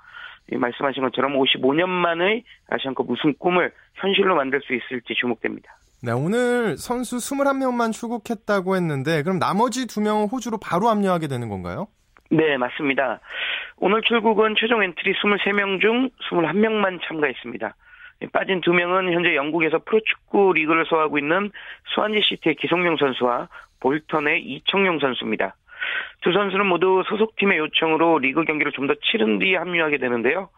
이 0.52 0.56
말씀하신 0.56 1.02
것처럼 1.04 1.38
55년 1.38 1.88
만의 1.88 2.44
아시안컵 2.68 3.08
우승 3.08 3.34
꿈을 3.38 3.72
현실로 3.94 4.34
만들 4.36 4.60
수 4.62 4.74
있을지 4.74 5.14
주목됩니다. 5.14 5.76
네, 6.02 6.12
오늘 6.12 6.76
선수 6.76 7.16
21명만 7.16 7.92
출국했다고 7.92 8.76
했는데 8.76 9.22
그럼 9.22 9.38
나머지 9.38 9.86
2명은 9.86 10.30
호주로 10.30 10.58
바로 10.58 10.88
합류하게 10.88 11.28
되는 11.28 11.48
건가요? 11.48 11.88
네, 12.34 12.56
맞습니다. 12.56 13.20
오늘 13.76 14.02
출국은 14.02 14.56
최종 14.58 14.82
엔트리 14.82 15.14
23명 15.14 15.80
중 15.80 16.10
21명만 16.30 17.00
참가했습니다. 17.06 17.74
빠진 18.32 18.60
2명은 18.60 19.12
현재 19.12 19.36
영국에서 19.36 19.78
프로축구 19.78 20.54
리그를 20.54 20.84
소화하고 20.86 21.18
있는 21.18 21.52
스완지 21.94 22.22
시티의 22.22 22.56
기성용 22.56 22.96
선수와 22.96 23.48
볼턴의 23.80 24.42
이청용 24.42 24.98
선수입니다. 24.98 25.54
두 26.22 26.32
선수는 26.32 26.66
모두 26.66 27.04
소속팀의 27.06 27.58
요청으로 27.58 28.18
리그 28.18 28.44
경기를 28.44 28.72
좀 28.72 28.88
더 28.88 28.94
치른 28.94 29.38
뒤 29.38 29.54
합류하게 29.54 29.98
되는데요. 29.98 30.48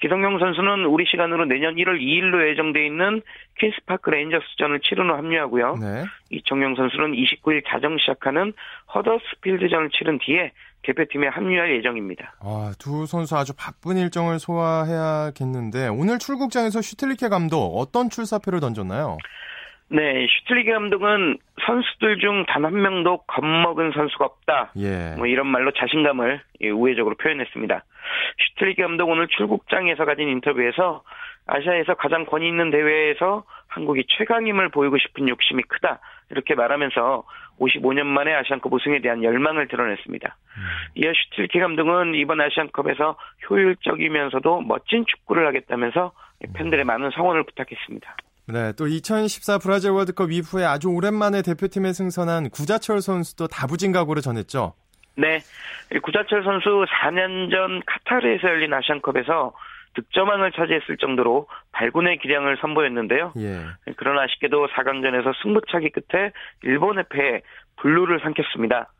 기성용 0.00 0.40
선수는 0.40 0.86
우리 0.86 1.04
시간으로 1.06 1.44
내년 1.44 1.76
1월 1.76 2.00
2일로 2.00 2.48
예정돼 2.48 2.84
있는 2.84 3.22
퀸스파크 3.58 4.10
레인저스전을 4.10 4.80
치른 4.80 5.10
후 5.10 5.14
합류하고요. 5.14 5.76
네. 5.80 6.04
이청용 6.30 6.74
선수는 6.74 7.12
29일 7.12 7.62
자정 7.68 7.98
시작하는 7.98 8.52
허더스필드전을 8.92 9.90
치른 9.90 10.18
뒤에 10.18 10.50
대표팀에 10.84 11.28
합류할 11.28 11.76
예정입니다. 11.76 12.34
아, 12.40 12.72
두 12.78 13.06
선수 13.06 13.36
아주 13.36 13.52
바쁜 13.56 13.96
일정을 13.96 14.38
소화해야겠는데 14.38 15.88
오늘 15.88 16.18
출국장에서 16.18 16.82
슈틸리케 16.82 17.28
감독 17.28 17.78
어떤 17.78 18.10
출사표를 18.10 18.60
던졌나요? 18.60 19.18
네, 19.88 20.26
슈틸리게 20.26 20.72
감독은 20.72 21.36
선수들 21.66 22.18
중 22.18 22.44
단 22.46 22.64
한 22.64 22.80
명도 22.80 23.18
겁먹은 23.26 23.92
선수가 23.92 24.24
없다. 24.24 24.72
예. 24.78 25.14
뭐 25.18 25.26
이런 25.26 25.46
말로 25.46 25.70
자신감을 25.72 26.40
예, 26.62 26.70
우회적으로 26.70 27.14
표현했습니다. 27.16 27.84
슈틸리게 28.54 28.82
감독 28.82 29.08
오늘 29.10 29.28
출국장에서 29.28 30.04
가진 30.06 30.28
인터뷰에서 30.28 31.02
아시아에서 31.46 31.94
가장 31.94 32.24
권위 32.26 32.48
있는 32.48 32.70
대회에서 32.70 33.44
한국이 33.68 34.04
최강임을 34.08 34.68
보이고 34.68 34.98
싶은 34.98 35.28
욕심이 35.28 35.62
크다. 35.62 36.00
이렇게 36.30 36.54
말하면서 36.54 37.24
55년 37.58 38.04
만에 38.04 38.32
아시안컵 38.34 38.72
우승에 38.72 39.00
대한 39.00 39.22
열망을 39.22 39.68
드러냈습니다. 39.68 40.36
이어 40.94 41.12
슈틸리케 41.12 41.60
감독은 41.60 42.14
이번 42.14 42.40
아시안컵에서 42.40 43.16
효율적이면서도 43.48 44.62
멋진 44.62 45.04
축구를 45.06 45.46
하겠다면서 45.46 46.12
팬들의 46.54 46.84
많은 46.84 47.10
성원을 47.14 47.44
부탁했습니다. 47.44 48.16
네, 48.48 48.72
또 48.76 48.86
2014 48.86 49.58
브라질 49.58 49.90
월드컵 49.92 50.32
이후에 50.32 50.64
아주 50.64 50.88
오랜만에 50.88 51.42
대표팀에 51.42 51.92
승선한 51.92 52.50
구자철 52.50 53.00
선수도 53.00 53.46
다부진 53.46 53.92
각오를 53.92 54.20
전했죠. 54.20 54.74
네, 55.16 55.40
구자철 56.02 56.42
선수 56.42 56.84
4년 56.88 57.50
전 57.50 57.82
카타르에서 57.86 58.48
열린 58.48 58.72
아시안컵에서 58.72 59.52
득점왕을 59.94 60.52
차지했을 60.52 60.96
정도로 60.96 61.46
발군의 61.72 62.18
기량을 62.18 62.56
선보였는데요. 62.60 63.32
예. 63.38 63.60
그러나 63.96 64.22
아쉽게도 64.22 64.68
4강전에서 64.68 65.34
승부차기 65.42 65.90
끝에 65.90 66.32
일본의 66.62 67.04
패에 67.10 67.42
분루를 67.76 68.20
삼켰습니다. 68.20 68.92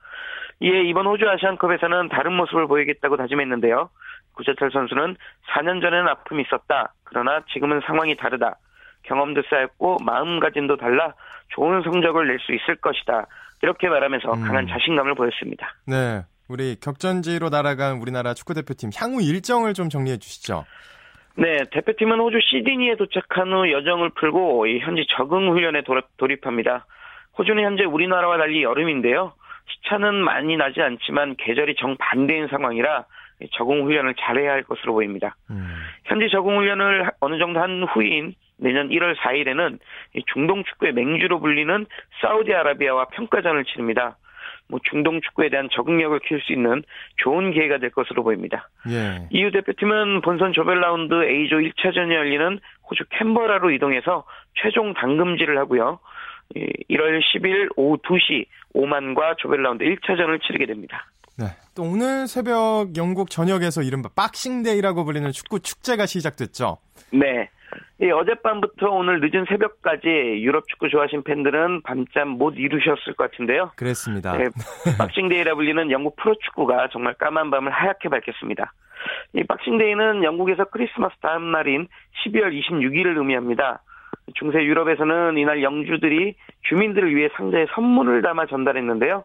이에 0.61 0.83
이번 0.83 1.07
호주 1.07 1.29
아시안컵에서는 1.29 2.09
다른 2.11 2.35
모습을 2.35 2.67
보이겠다고 2.67 3.17
다짐했는데요. 3.17 3.91
구자철 4.35 4.71
선수는 4.71 5.17
4년 5.55 5.81
전에는 5.81 6.09
아픔이 6.09 6.43
있었다. 6.43 6.95
그러나 7.05 7.41
지금은 7.53 7.81
상황이 7.87 8.17
다르다. 8.17 8.57
경험도 9.05 9.43
쌓였고 9.51 9.99
마음가짐도 10.05 10.77
달라 10.77 11.15
좋은 11.49 11.83
성적을 11.83 12.29
낼 12.29 12.39
수 12.39 12.53
있을 12.53 12.77
것이다. 12.77 13.27
이렇게 13.63 13.89
말하면서 13.89 14.33
음. 14.33 14.43
강한 14.45 14.67
자신감을 14.67 15.15
보였습니다. 15.15 15.75
네. 15.87 16.23
우리 16.53 16.77
격전지로 16.79 17.49
날아간 17.49 17.97
우리나라 18.03 18.35
축구대표팀 18.35 18.91
향후 18.95 19.23
일정을 19.23 19.73
좀 19.73 19.89
정리해 19.89 20.19
주시죠. 20.19 20.67
네, 21.37 21.57
대표팀은 21.71 22.21
호주 22.21 22.41
시드니에 22.43 22.97
도착한 22.97 23.51
후 23.51 23.73
여정을 23.73 24.11
풀고 24.11 24.67
이 24.67 24.81
현지 24.81 25.07
적응 25.17 25.51
훈련에 25.51 25.83
돌입, 26.19 26.47
합니다 26.47 26.85
호주는 27.39 27.63
현재 27.65 27.85
우리나라와 27.85 28.37
달리 28.37 28.63
여름인데요. 28.63 29.33
시차는 29.67 30.15
많이 30.17 30.59
나지 30.59 30.83
않지만 30.83 31.37
계절이 31.37 31.77
정반대인 31.77 32.49
상황이라 32.49 33.07
적응 33.53 33.85
훈련을 33.85 34.15
잘해야 34.21 34.53
할 34.53 34.63
것으로 34.63 34.93
보입니다. 34.93 35.35
음. 35.51 35.67
현재 36.05 36.29
적응 36.29 36.59
훈련을 36.59 37.13
어느 37.21 37.39
정도 37.39 37.61
한 37.61 37.83
후인 37.85 38.35
내년 38.59 38.91
1월 38.91 39.17
4일에는 39.17 39.79
중동 40.35 40.63
축구의 40.65 40.93
맹주로 40.93 41.41
불리는 41.41 41.87
사우디아라비아와 42.21 43.07
평가전을 43.07 43.65
치릅니다. 43.65 44.19
뭐 44.73 44.81
중동 44.91 45.21
축구에 45.21 45.51
대한 45.51 45.69
적응력을 45.71 46.19
키울 46.21 46.41
수 46.41 46.55
있는 46.55 46.83
좋은 47.19 47.53
기회가 47.53 47.77
될 47.77 47.91
것으로 47.91 48.25
보입니다. 48.25 48.71
예. 48.89 49.29
이후 49.31 49.53
대표팀은 49.53 50.23
본선 50.23 50.55
조별 50.55 50.81
라운드 50.81 51.13
A조 51.13 51.57
1차전이 51.57 52.15
열리는 52.15 52.59
호주 52.89 53.05
캔버라로 53.11 53.71
이동해서 53.71 54.25
최종 54.55 54.95
담금질을 54.95 55.59
하고요. 55.59 55.99
1월 56.55 57.21
10일 57.21 57.69
오후 57.77 57.99
2시 57.99 58.47
오만과 58.73 59.35
조별 59.39 59.63
라운드 59.63 59.85
1차전을 59.85 60.41
치르게 60.41 60.65
됩니다. 60.65 61.07
네. 61.37 61.45
또 61.75 61.83
오늘 61.83 62.27
새벽 62.27 62.97
영국 62.97 63.29
전역에서 63.29 63.83
이른바 63.83 64.09
Boxing 64.17 64.57
Day라고 64.57 65.05
불리는 65.05 65.31
축구 65.33 65.61
축제가 65.61 66.07
시작됐죠. 66.07 66.79
네. 67.13 67.51
예, 68.01 68.11
어젯밤부터 68.11 68.91
오늘 68.91 69.21
늦은 69.21 69.47
새벽까지 69.49 70.09
유럽 70.09 70.67
축구 70.69 70.89
좋아하신 70.89 71.23
팬들은 71.23 71.83
밤잠 71.83 72.29
못 72.29 72.55
이루셨을 72.57 73.15
것 73.15 73.31
같은데요. 73.31 73.73
그랬습니다. 73.77 74.39
예, 74.41 74.49
박싱데이라 74.99 75.55
불리는 75.55 75.91
영국 75.91 76.17
프로축구가 76.17 76.89
정말 76.93 77.15
까만 77.15 77.51
밤을 77.51 77.71
하얗게 77.71 78.09
밝혔습니다. 78.09 78.73
이 79.35 79.45
박싱데이는 79.45 80.25
영국에서 80.25 80.65
크리스마스 80.65 81.15
다음 81.21 81.51
날인 81.51 81.89
12월 82.25 82.53
26일을 82.53 83.17
의미합니다. 83.19 83.83
중세 84.35 84.63
유럽에서는 84.63 85.37
이날 85.37 85.63
영주들이 85.63 86.37
주민들을 86.69 87.15
위해 87.15 87.29
상자에 87.37 87.67
선물을 87.75 88.23
담아 88.23 88.47
전달했는데요. 88.47 89.25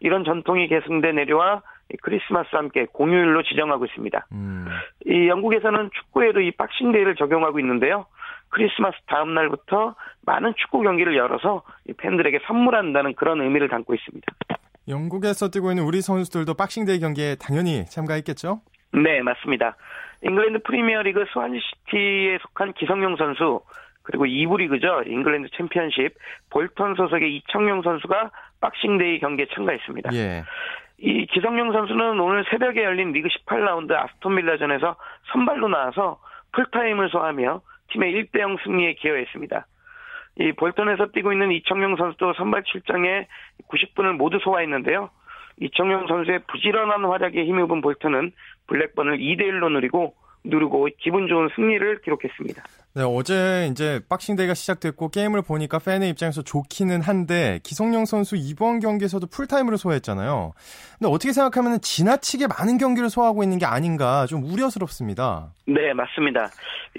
이런 0.00 0.24
전통이 0.24 0.68
계승돼 0.68 1.12
내려와 1.12 1.62
크리스마스와 2.02 2.62
함께 2.62 2.86
공휴일로 2.92 3.42
지정하고 3.42 3.84
있습니다. 3.86 4.26
음. 4.32 4.66
이 5.06 5.28
영국에서는 5.28 5.90
축구에도 5.94 6.40
이 6.40 6.50
박싱데이를 6.52 7.14
적용하고 7.16 7.60
있는데요. 7.60 8.06
크리스마스 8.48 8.96
다음 9.06 9.34
날부터 9.34 9.94
많은 10.24 10.54
축구 10.56 10.82
경기를 10.82 11.16
열어서 11.16 11.62
팬들에게 11.96 12.40
선물한다는 12.46 13.14
그런 13.14 13.40
의미를 13.40 13.68
담고 13.68 13.94
있습니다. 13.94 14.26
영국에서 14.88 15.48
뛰고 15.50 15.70
있는 15.70 15.84
우리 15.84 16.00
선수들도 16.00 16.54
박싱데이 16.54 17.00
경기에 17.00 17.36
당연히 17.36 17.84
참가했겠죠? 17.86 18.60
네, 18.92 19.20
맞습니다. 19.20 19.76
잉글랜드 20.22 20.62
프리미어리그 20.62 21.26
스완시티에 21.32 22.38
속한 22.42 22.72
기성용 22.74 23.16
선수 23.16 23.60
그리고 24.02 24.24
2부 24.24 24.58
리그죠. 24.58 25.02
잉글랜드 25.06 25.48
챔피언십 25.56 26.14
볼턴 26.50 26.94
소속의 26.94 27.36
이청용 27.36 27.82
선수가 27.82 28.30
박싱데이 28.60 29.18
경기에 29.18 29.46
참가했습니다. 29.52 30.10
예. 30.14 30.44
이 30.98 31.26
기성용 31.26 31.72
선수는 31.72 32.18
오늘 32.20 32.44
새벽에 32.50 32.82
열린 32.82 33.12
리그 33.12 33.28
18라운드 33.28 33.92
아스톤 33.92 34.34
빌라전에서 34.36 34.96
선발로 35.32 35.68
나와서 35.68 36.18
풀타임을 36.52 37.10
소화하며 37.10 37.60
팀의 37.88 38.14
1대0 38.14 38.62
승리에 38.64 38.94
기여했습니다. 38.94 39.66
이 40.38 40.52
볼턴에서 40.52 41.06
뛰고 41.12 41.32
있는 41.32 41.50
이청용 41.52 41.96
선수도 41.96 42.34
선발 42.34 42.64
출장에 42.64 43.26
90분을 43.68 44.16
모두 44.16 44.38
소화했는데요. 44.38 45.10
이청용 45.60 46.06
선수의 46.06 46.40
부지런한 46.48 47.04
활약에 47.04 47.44
힘입은 47.44 47.80
볼턴은 47.80 48.32
블랙번을 48.66 49.18
2대1로 49.18 49.70
누리고 49.72 50.14
누르고 50.44 50.88
기분 50.98 51.28
좋은 51.28 51.48
승리를 51.56 52.02
기록했습니다. 52.02 52.62
네, 52.96 53.02
어제 53.04 53.68
이제 53.70 54.00
박싱데이가 54.08 54.54
시작됐고 54.54 55.10
게임을 55.10 55.42
보니까 55.46 55.78
팬의 55.78 56.08
입장에서 56.08 56.40
좋기는 56.40 57.02
한데 57.02 57.60
기성용 57.62 58.06
선수 58.06 58.36
이번 58.38 58.80
경기에서도 58.80 59.26
풀타임으로 59.26 59.76
소화했잖아요. 59.76 60.54
근데 60.98 61.12
어떻게 61.12 61.32
생각하면 61.32 61.78
지나치게 61.82 62.46
많은 62.46 62.78
경기를 62.78 63.10
소화하고 63.10 63.42
있는 63.42 63.58
게 63.58 63.66
아닌가 63.66 64.24
좀 64.24 64.42
우려스럽습니다. 64.44 65.52
네, 65.66 65.92
맞습니다. 65.92 66.48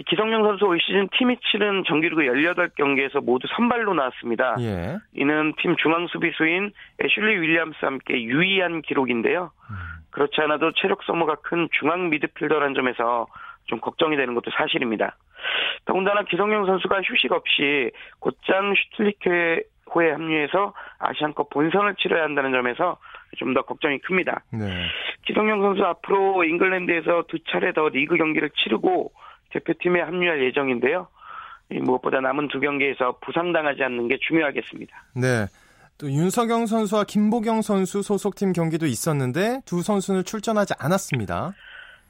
기성용 0.05 0.43
선수 0.43 0.65
올 0.65 0.77
시즌 0.79 1.09
팀이 1.17 1.35
치른 1.49 1.83
정규리그 1.87 2.21
18경기에서 2.21 3.25
모두 3.25 3.47
선발로 3.55 3.95
나왔습니다. 3.95 4.55
예. 4.59 4.97
이는 5.15 5.55
팀 5.59 5.75
중앙 5.77 6.05
수비수인 6.05 6.73
애슐리 7.03 7.41
윌리엄스와 7.41 7.93
함께 7.93 8.21
유의한 8.21 8.83
기록인데요. 8.83 9.49
음. 9.71 9.75
그렇지 10.11 10.35
않아도 10.41 10.73
체력 10.73 11.01
소모가 11.01 11.37
큰 11.41 11.67
중앙 11.79 12.11
미드필더라는 12.11 12.75
점에서 12.75 13.25
좀 13.65 13.79
걱정이 13.79 14.15
되는 14.15 14.35
것도 14.35 14.51
사실입니다. 14.55 15.15
더군다나 15.85 16.23
기성용 16.23 16.65
선수가 16.65 17.01
휴식 17.01 17.31
없이 17.31 17.91
곧장 18.19 18.73
슈틀리케호에 18.75 20.11
합류해서 20.11 20.73
아시안컵 20.99 21.49
본선을 21.49 21.95
치러야 21.95 22.23
한다는 22.23 22.51
점에서 22.51 22.97
좀 23.37 23.53
더 23.53 23.61
걱정이 23.61 23.99
큽니다. 23.99 24.43
네. 24.51 24.85
기성용 25.25 25.61
선수 25.61 25.83
앞으로 25.83 26.43
잉글랜드에서 26.43 27.23
두 27.27 27.37
차례 27.51 27.73
더 27.73 27.89
리그 27.89 28.15
경기를 28.15 28.49
치르고 28.51 29.11
대표팀에 29.51 30.01
합류할 30.01 30.43
예정인데요. 30.45 31.07
무엇보다 31.69 32.21
남은 32.21 32.47
두 32.47 32.59
경기에서 32.59 33.17
부상당하지 33.21 33.83
않는 33.83 34.07
게 34.07 34.17
중요하겠습니다. 34.21 35.03
네. 35.15 35.45
또 35.97 36.09
윤석영 36.09 36.67
선수와 36.67 37.03
김보경 37.05 37.61
선수 37.61 38.03
소속팀 38.03 38.53
경기도 38.53 38.85
있었는데 38.85 39.61
두 39.65 39.81
선수는 39.81 40.23
출전하지 40.23 40.75
않았습니다. 40.79 41.53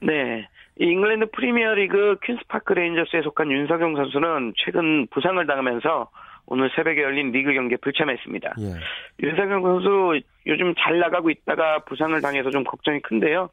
네. 0.00 0.46
잉글랜드 0.78 1.30
프리미어리그 1.32 2.18
퀸스파크 2.22 2.72
레인저스에 2.72 3.22
속한 3.22 3.50
윤석영 3.50 3.96
선수는 3.96 4.54
최근 4.56 5.06
부상을 5.08 5.44
당하면서 5.44 6.08
오늘 6.46 6.70
새벽에 6.74 7.02
열린 7.02 7.32
리그 7.32 7.52
경기에 7.52 7.78
불참했습니다. 7.82 8.54
예. 8.60 9.26
윤석영 9.26 9.62
선수 9.62 10.20
요즘 10.46 10.74
잘 10.78 10.98
나가고 10.98 11.30
있다가 11.30 11.80
부상을 11.80 12.18
당해서 12.20 12.50
좀 12.50 12.64
걱정이 12.64 13.00
큰데요. 13.00 13.50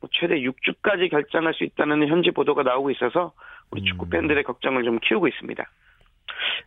뭐 0.00 0.10
최대 0.12 0.36
6주까지 0.36 1.10
결장할 1.10 1.54
수 1.54 1.64
있다는 1.64 2.06
현지 2.06 2.30
보도가 2.30 2.62
나오고 2.62 2.90
있어서 2.92 3.32
우리 3.70 3.82
축구 3.82 4.06
음. 4.06 4.10
팬들의 4.10 4.44
걱정을 4.44 4.84
좀 4.84 4.98
키우고 5.00 5.26
있습니다. 5.26 5.64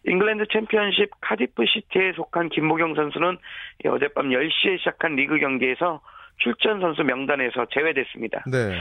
잉글랜드 0.06 0.46
챔피언십 0.52 1.12
카디프 1.22 1.66
시티에 1.66 2.14
속한 2.14 2.50
김보경 2.50 2.96
선수는 2.96 3.38
어젯밤 3.86 4.30
10시에 4.30 4.80
시작한 4.80 5.16
리그 5.16 5.38
경기에서 5.38 6.02
출전 6.44 6.80
선수 6.82 7.04
명단에서 7.04 7.66
제외됐습니다. 7.72 8.44
네. 8.48 8.78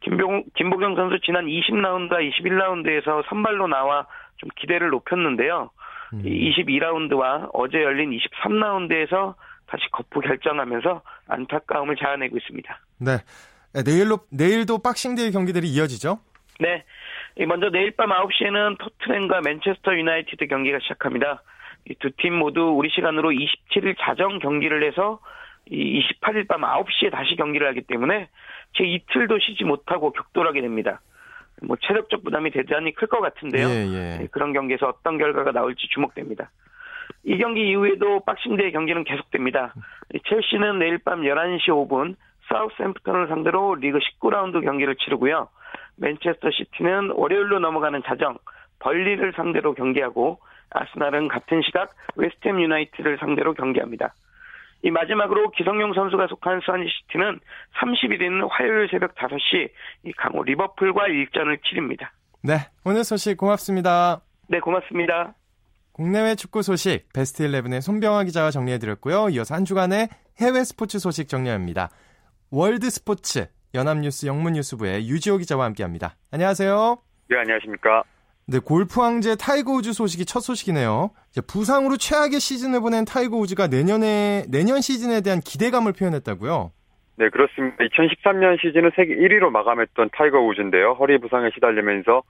김병, 0.00 0.44
김보경 0.56 0.96
선수 0.96 1.18
지난 1.24 1.46
20라운드와 1.46 2.30
21라운드에서 2.30 3.24
선발로 3.28 3.66
나와 3.68 4.06
좀 4.38 4.50
기대를 4.56 4.90
높였는데요. 4.90 5.70
음. 6.12 6.22
22라운드와 6.22 7.50
어제 7.52 7.82
열린 7.82 8.10
23라운드에서 8.10 9.34
다시 9.66 9.84
거푸 9.92 10.20
결장하면서 10.20 11.02
안타까움을 11.28 11.96
자아내고 11.96 12.36
있습니다. 12.36 12.80
네. 13.00 13.18
내일로, 13.84 14.20
내일도 14.30 14.78
박싱데이 14.78 15.30
경기들이 15.32 15.66
이어지죠? 15.68 16.18
네. 16.60 16.84
먼저 17.46 17.68
내일 17.70 17.90
밤 17.92 18.10
9시에는 18.10 18.78
토트넘과 18.78 19.40
맨체스터 19.42 19.94
유나이티드 19.96 20.46
경기가 20.46 20.78
시작합니다. 20.80 21.42
이 21.88 21.94
두 22.00 22.10
팀 22.16 22.34
모두 22.34 22.62
우리 22.76 22.88
시간으로 22.90 23.30
27일 23.30 23.94
자정 24.00 24.38
경기를 24.40 24.82
해서 24.84 25.20
이 25.20 25.26
28일 25.70 26.46
밤 26.48 26.62
9시에 26.62 27.10
다시 27.10 27.36
경기를 27.36 27.66
하기 27.68 27.82
때문에 27.82 28.28
채 28.74 28.84
이틀도 28.84 29.38
쉬지 29.40 29.64
못하고 29.64 30.12
격돌하게 30.12 30.60
됩니다. 30.60 31.00
뭐 31.62 31.76
체력적 31.80 32.22
부담이 32.22 32.50
대단히 32.50 32.94
클 32.94 33.08
것 33.08 33.20
같은데요. 33.20 33.68
예, 33.68 33.86
예. 33.86 34.18
네, 34.18 34.28
그런 34.30 34.52
경기에서 34.52 34.88
어떤 34.88 35.16
결과가 35.18 35.52
나올지 35.52 35.88
주목됩니다. 35.88 36.50
이 37.24 37.38
경기 37.38 37.68
이후에도 37.68 38.20
박싱데이 38.20 38.72
경기는 38.72 39.04
계속됩니다. 39.04 39.74
첼시는 40.28 40.78
내일 40.78 40.98
밤 40.98 41.22
11시 41.22 41.68
5분 41.68 42.14
사우스햄프턴을 42.48 43.28
상대로 43.28 43.74
리그 43.74 43.98
19라운드 43.98 44.62
경기를 44.62 44.94
치르고요. 44.96 45.48
맨체스터 45.96 46.50
시티는 46.50 47.12
월요일로 47.14 47.58
넘어가는 47.58 48.02
자정 48.04 48.36
번리를 48.78 49.32
상대로 49.34 49.74
경기하고 49.74 50.38
아스날은 50.70 51.28
같은 51.28 51.62
시각 51.62 51.94
웨스트햄 52.16 52.60
유나이티드를 52.60 53.18
상대로 53.18 53.54
경기합니다. 53.54 54.14
이 54.82 54.90
마지막으로 54.90 55.50
기성용 55.50 55.94
선수가 55.94 56.26
속한 56.28 56.60
스완시티는 56.64 57.40
30일인 57.80 58.48
화요일 58.50 58.88
새벽 58.90 59.14
5시 59.14 59.70
이 60.04 60.12
강호 60.12 60.42
리버풀과 60.44 61.08
일전을 61.08 61.58
치릅니다. 61.68 62.12
네, 62.42 62.58
오늘 62.84 63.04
소식 63.04 63.36
고맙습니다. 63.36 64.20
네, 64.48 64.60
고맙습니다. 64.60 65.34
국내외 65.92 66.34
축구 66.34 66.62
소식 66.62 67.08
베스트 67.12 67.48
11의 67.48 67.80
손병화 67.80 68.24
기자가 68.24 68.50
정리해드렸고요. 68.50 69.30
이어서 69.30 69.54
한 69.54 69.64
주간의 69.64 70.08
해외 70.40 70.62
스포츠 70.62 70.98
소식 70.98 71.28
정리합니다. 71.28 71.88
월드 72.50 72.90
스포츠 72.90 73.48
연합뉴스 73.74 74.26
영문뉴스부의 74.26 75.08
유지호 75.08 75.38
기자와 75.38 75.64
함께합니다. 75.64 76.16
안녕하세요. 76.30 76.98
네, 77.28 77.38
안녕하십니까. 77.38 78.04
네, 78.48 78.60
골프 78.60 79.00
황제 79.00 79.34
타이거 79.34 79.72
우즈 79.72 79.92
소식이 79.92 80.24
첫 80.24 80.38
소식이네요. 80.38 81.10
부상으로 81.48 81.96
최악의 81.96 82.38
시즌을 82.38 82.78
보낸 82.80 83.04
타이거 83.04 83.36
우즈가 83.36 83.66
내년에 83.66 84.44
내년 84.48 84.80
시즌에 84.80 85.20
대한 85.20 85.40
기대감을 85.40 85.92
표현했다고요. 85.92 86.70
네, 87.18 87.28
그렇습니다. 87.30 87.76
2013년 87.82 88.60
시즌은 88.60 88.92
세계 88.94 89.16
1위로 89.16 89.50
마감했던 89.50 90.10
타이거 90.12 90.38
우즈인데요. 90.38 90.92
허리 90.92 91.18
부상에 91.18 91.50
시달리면서 91.54 92.22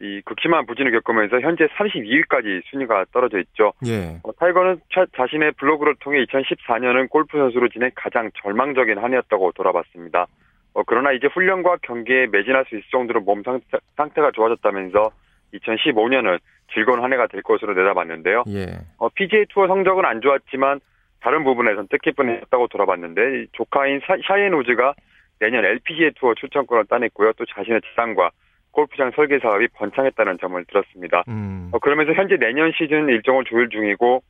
이 0.00 0.20
극심한 0.26 0.66
부진을 0.66 0.92
겪으면서 0.92 1.40
현재 1.40 1.64
32위까지 1.68 2.62
순위가 2.70 3.06
떨어져 3.10 3.38
있죠. 3.40 3.72
예. 3.86 4.20
어, 4.24 4.32
타이거는 4.32 4.80
차, 4.92 5.06
자신의 5.16 5.52
블로그를 5.52 5.94
통해 6.00 6.22
2014년은 6.26 7.08
골프 7.08 7.38
선수로 7.38 7.70
지낸 7.70 7.90
가장 7.94 8.30
절망적인 8.42 8.98
한 8.98 9.12
해였다고 9.14 9.52
돌아봤습니다. 9.52 10.26
어, 10.74 10.82
그러나 10.86 11.12
이제 11.12 11.28
훈련과 11.32 11.78
경기에 11.80 12.26
매진할 12.26 12.66
수 12.68 12.76
있을 12.76 12.84
정도로 12.90 13.22
몸 13.22 13.42
상태, 13.42 13.78
상태가 13.96 14.32
좋아졌다면서 14.32 15.12
2015년은 15.54 16.38
즐거운 16.72 17.02
한 17.02 17.12
해가 17.12 17.26
될 17.26 17.42
것으로 17.42 17.74
내다봤는데요. 17.74 18.44
예. 18.48 18.66
어, 18.98 19.08
PGA 19.10 19.46
투어 19.50 19.66
성적은 19.66 20.04
안 20.04 20.20
좋았지만 20.20 20.80
다른 21.20 21.44
부분에선 21.44 21.88
뜻깊은 21.88 22.28
했다고 22.28 22.68
돌아봤는데 22.68 23.46
조카인 23.52 24.00
사, 24.06 24.16
샤이엔 24.26 24.54
우즈가 24.54 24.94
내년 25.38 25.64
LPGA 25.64 26.12
투어 26.16 26.34
출전권을 26.34 26.86
따냈고요. 26.86 27.32
또 27.34 27.44
자신의 27.46 27.80
재산과 27.90 28.30
골프장 28.70 29.12
설계 29.14 29.38
사업이 29.38 29.68
번창했다는 29.74 30.38
점을 30.40 30.64
들었습니다. 30.64 31.24
음. 31.28 31.68
어, 31.72 31.78
그러면서 31.78 32.12
현재 32.14 32.36
내년 32.36 32.72
시즌 32.76 33.08
일정을 33.08 33.44
조율 33.44 33.68
중이고 33.68 34.22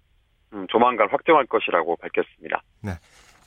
음, 0.55 0.67
조만간 0.69 1.09
확정할 1.11 1.47
것이라고 1.47 1.97
밝혔습니다. 1.97 2.63
네, 2.83 2.91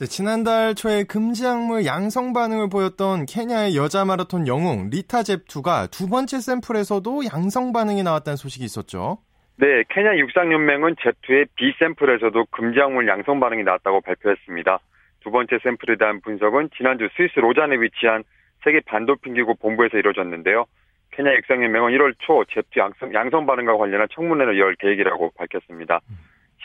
지난달 0.04 0.76
초에 0.76 1.06
금지 1.06 1.46
약물 1.46 1.86
양성 1.86 2.34
반응을 2.34 2.68
보였던 2.70 3.26
케냐의 3.28 3.78
여자 3.78 4.04
마라톤 4.04 4.46
영웅 4.46 4.90
리타 4.90 5.24
잽투가 5.24 5.88
두 5.88 6.10
번째 6.10 6.42
샘플에서도 6.42 7.22
양성 7.34 7.72
반응이 7.72 8.04
나왔다는 8.04 8.36
소식이 8.36 8.66
있었죠. 8.66 9.20
네, 9.56 9.84
케냐 9.88 10.18
육상연맹은 10.18 10.98
제투의 11.02 11.46
B 11.56 11.74
샘플에서도 11.80 12.46
금지 12.52 12.80
약물 12.80 13.08
양성 13.08 13.40
반응이 13.40 13.64
나왔다고 13.64 14.02
발표했습니다. 14.02 14.80
두 15.22 15.32
번째 15.32 15.60
샘플에 15.64 15.96
대한 15.96 16.20
분석은 16.20 16.72
지난주 16.76 17.08
스위스 17.16 17.40
로잔에 17.40 17.78
위치한 17.78 18.26
세계 18.66 18.82
반도핑기구 18.82 19.56
본부에서 19.56 19.98
이루어졌는데요. 19.98 20.66
케냐 21.12 21.34
육상연맹은 21.36 21.92
1월 21.94 22.16
초 22.20 22.44
제투 22.54 22.68
양성, 22.78 23.14
양성 23.14 23.46
반응과 23.46 23.78
관련한 23.78 24.10
청문회를 24.12 24.60
열 24.60 24.76
계획이라고 24.76 25.32
밝혔습니다. 25.38 26.02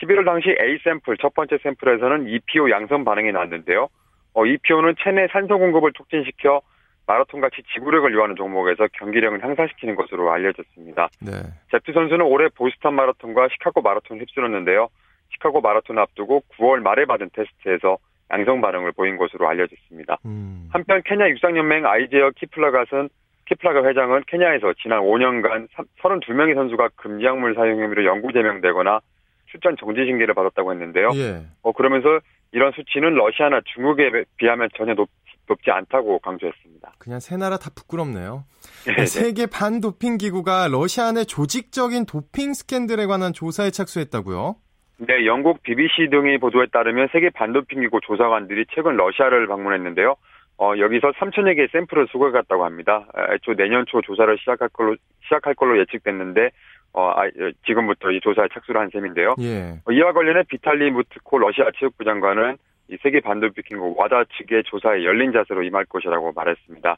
11월 0.01 0.25
당시 0.25 0.49
A 0.49 0.79
샘플 0.83 1.17
첫 1.17 1.33
번째 1.33 1.57
샘플에서는 1.61 2.27
EPO 2.27 2.69
양성 2.71 3.03
반응이 3.03 3.31
나왔는데요. 3.31 3.87
어, 4.33 4.45
EPO는 4.45 4.95
체내 5.03 5.27
산소 5.31 5.57
공급을 5.57 5.93
촉진시켜 5.93 6.61
마라톤 7.07 7.41
같이 7.41 7.61
지구력을 7.73 8.11
요하는 8.13 8.35
종목에서 8.35 8.87
경기력을 8.93 9.43
향상시키는 9.43 9.95
것으로 9.95 10.31
알려졌습니다. 10.31 11.09
네. 11.19 11.31
제프 11.71 11.91
선수는 11.91 12.25
올해 12.25 12.47
보스턴 12.49 12.95
마라톤과 12.95 13.49
시카고 13.53 13.81
마라톤을 13.81 14.21
휩쓸었는데요. 14.21 14.87
시카고 15.33 15.61
마라톤 15.61 15.97
앞두고 15.97 16.43
9월 16.57 16.79
말에 16.79 17.05
받은 17.05 17.31
테스트에서 17.33 17.97
양성 18.31 18.61
반응을 18.61 18.93
보인 18.93 19.17
것으로 19.17 19.47
알려졌습니다. 19.49 20.19
음. 20.25 20.69
한편 20.71 21.01
케냐 21.03 21.27
육상연맹 21.29 21.85
아이제어 21.85 22.31
키플라갓은 22.31 23.09
키플라가 23.47 23.83
회장은 23.89 24.23
케냐에서 24.27 24.73
지난 24.81 25.01
5년간 25.01 25.67
32명의 26.01 26.55
선수가 26.55 26.89
금지약물 26.95 27.55
사용 27.55 27.81
혐의로 27.81 28.05
영구 28.05 28.31
제명되거나 28.31 29.01
출전 29.51 29.75
정지 29.77 30.05
징계를 30.05 30.33
받았다고 30.33 30.71
했는데요. 30.71 31.09
예. 31.15 31.45
어, 31.61 31.71
그러면서 31.73 32.07
이런 32.51 32.71
수치는 32.71 33.13
러시아나 33.13 33.61
중국에 33.73 34.09
비하면 34.37 34.69
전혀 34.77 34.93
높, 34.93 35.09
높지 35.47 35.69
않다고 35.69 36.19
강조했습니다. 36.19 36.93
그냥 36.97 37.19
세 37.19 37.37
나라 37.37 37.57
다 37.57 37.69
부끄럽네요. 37.75 38.45
네, 38.87 39.05
세계 39.05 39.45
반도핑 39.45 40.17
기구가 40.17 40.69
러시아 40.69 41.11
내 41.11 41.25
조직적인 41.25 42.05
도핑 42.05 42.53
스캔들에 42.53 43.05
관한 43.05 43.33
조사에 43.33 43.71
착수했다고요? 43.71 44.55
네, 44.99 45.25
영국 45.25 45.63
BBC 45.63 46.09
등의 46.11 46.37
보도에 46.37 46.67
따르면 46.71 47.09
세계 47.11 47.29
반도핑 47.31 47.81
기구 47.81 47.99
조사관들이 48.01 48.65
최근 48.73 48.95
러시아를 48.95 49.47
방문했는데요. 49.47 50.15
어, 50.57 50.73
여기서 50.77 51.11
3천여 51.13 51.55
개의 51.55 51.69
샘플을 51.71 52.07
수거해갔다고 52.11 52.63
합니다. 52.65 53.07
애초 53.33 53.55
내년 53.55 53.83
초 53.87 53.99
조사를 54.01 54.37
시작할 54.37 54.69
걸로 54.69 54.95
시작할 55.23 55.55
걸로 55.55 55.79
예측됐는데 55.79 56.51
어, 56.93 57.11
아, 57.15 57.29
지금부터 57.65 58.11
이 58.11 58.19
조사에 58.19 58.47
착수를 58.53 58.81
한 58.81 58.89
셈인데요. 58.89 59.35
예. 59.39 59.79
어, 59.85 59.91
이와 59.91 60.11
관련해 60.11 60.43
비탈리 60.43 60.91
무트코 60.91 61.37
러시아 61.39 61.65
체육부 61.79 62.03
장관은 62.03 62.57
이 62.89 62.97
세계 63.01 63.21
반도핑기구 63.21 63.95
와다 63.97 64.25
측의 64.37 64.63
조사에 64.65 65.03
열린 65.05 65.31
자세로 65.31 65.63
임할 65.63 65.85
것이라고 65.85 66.33
말했습니다. 66.33 66.97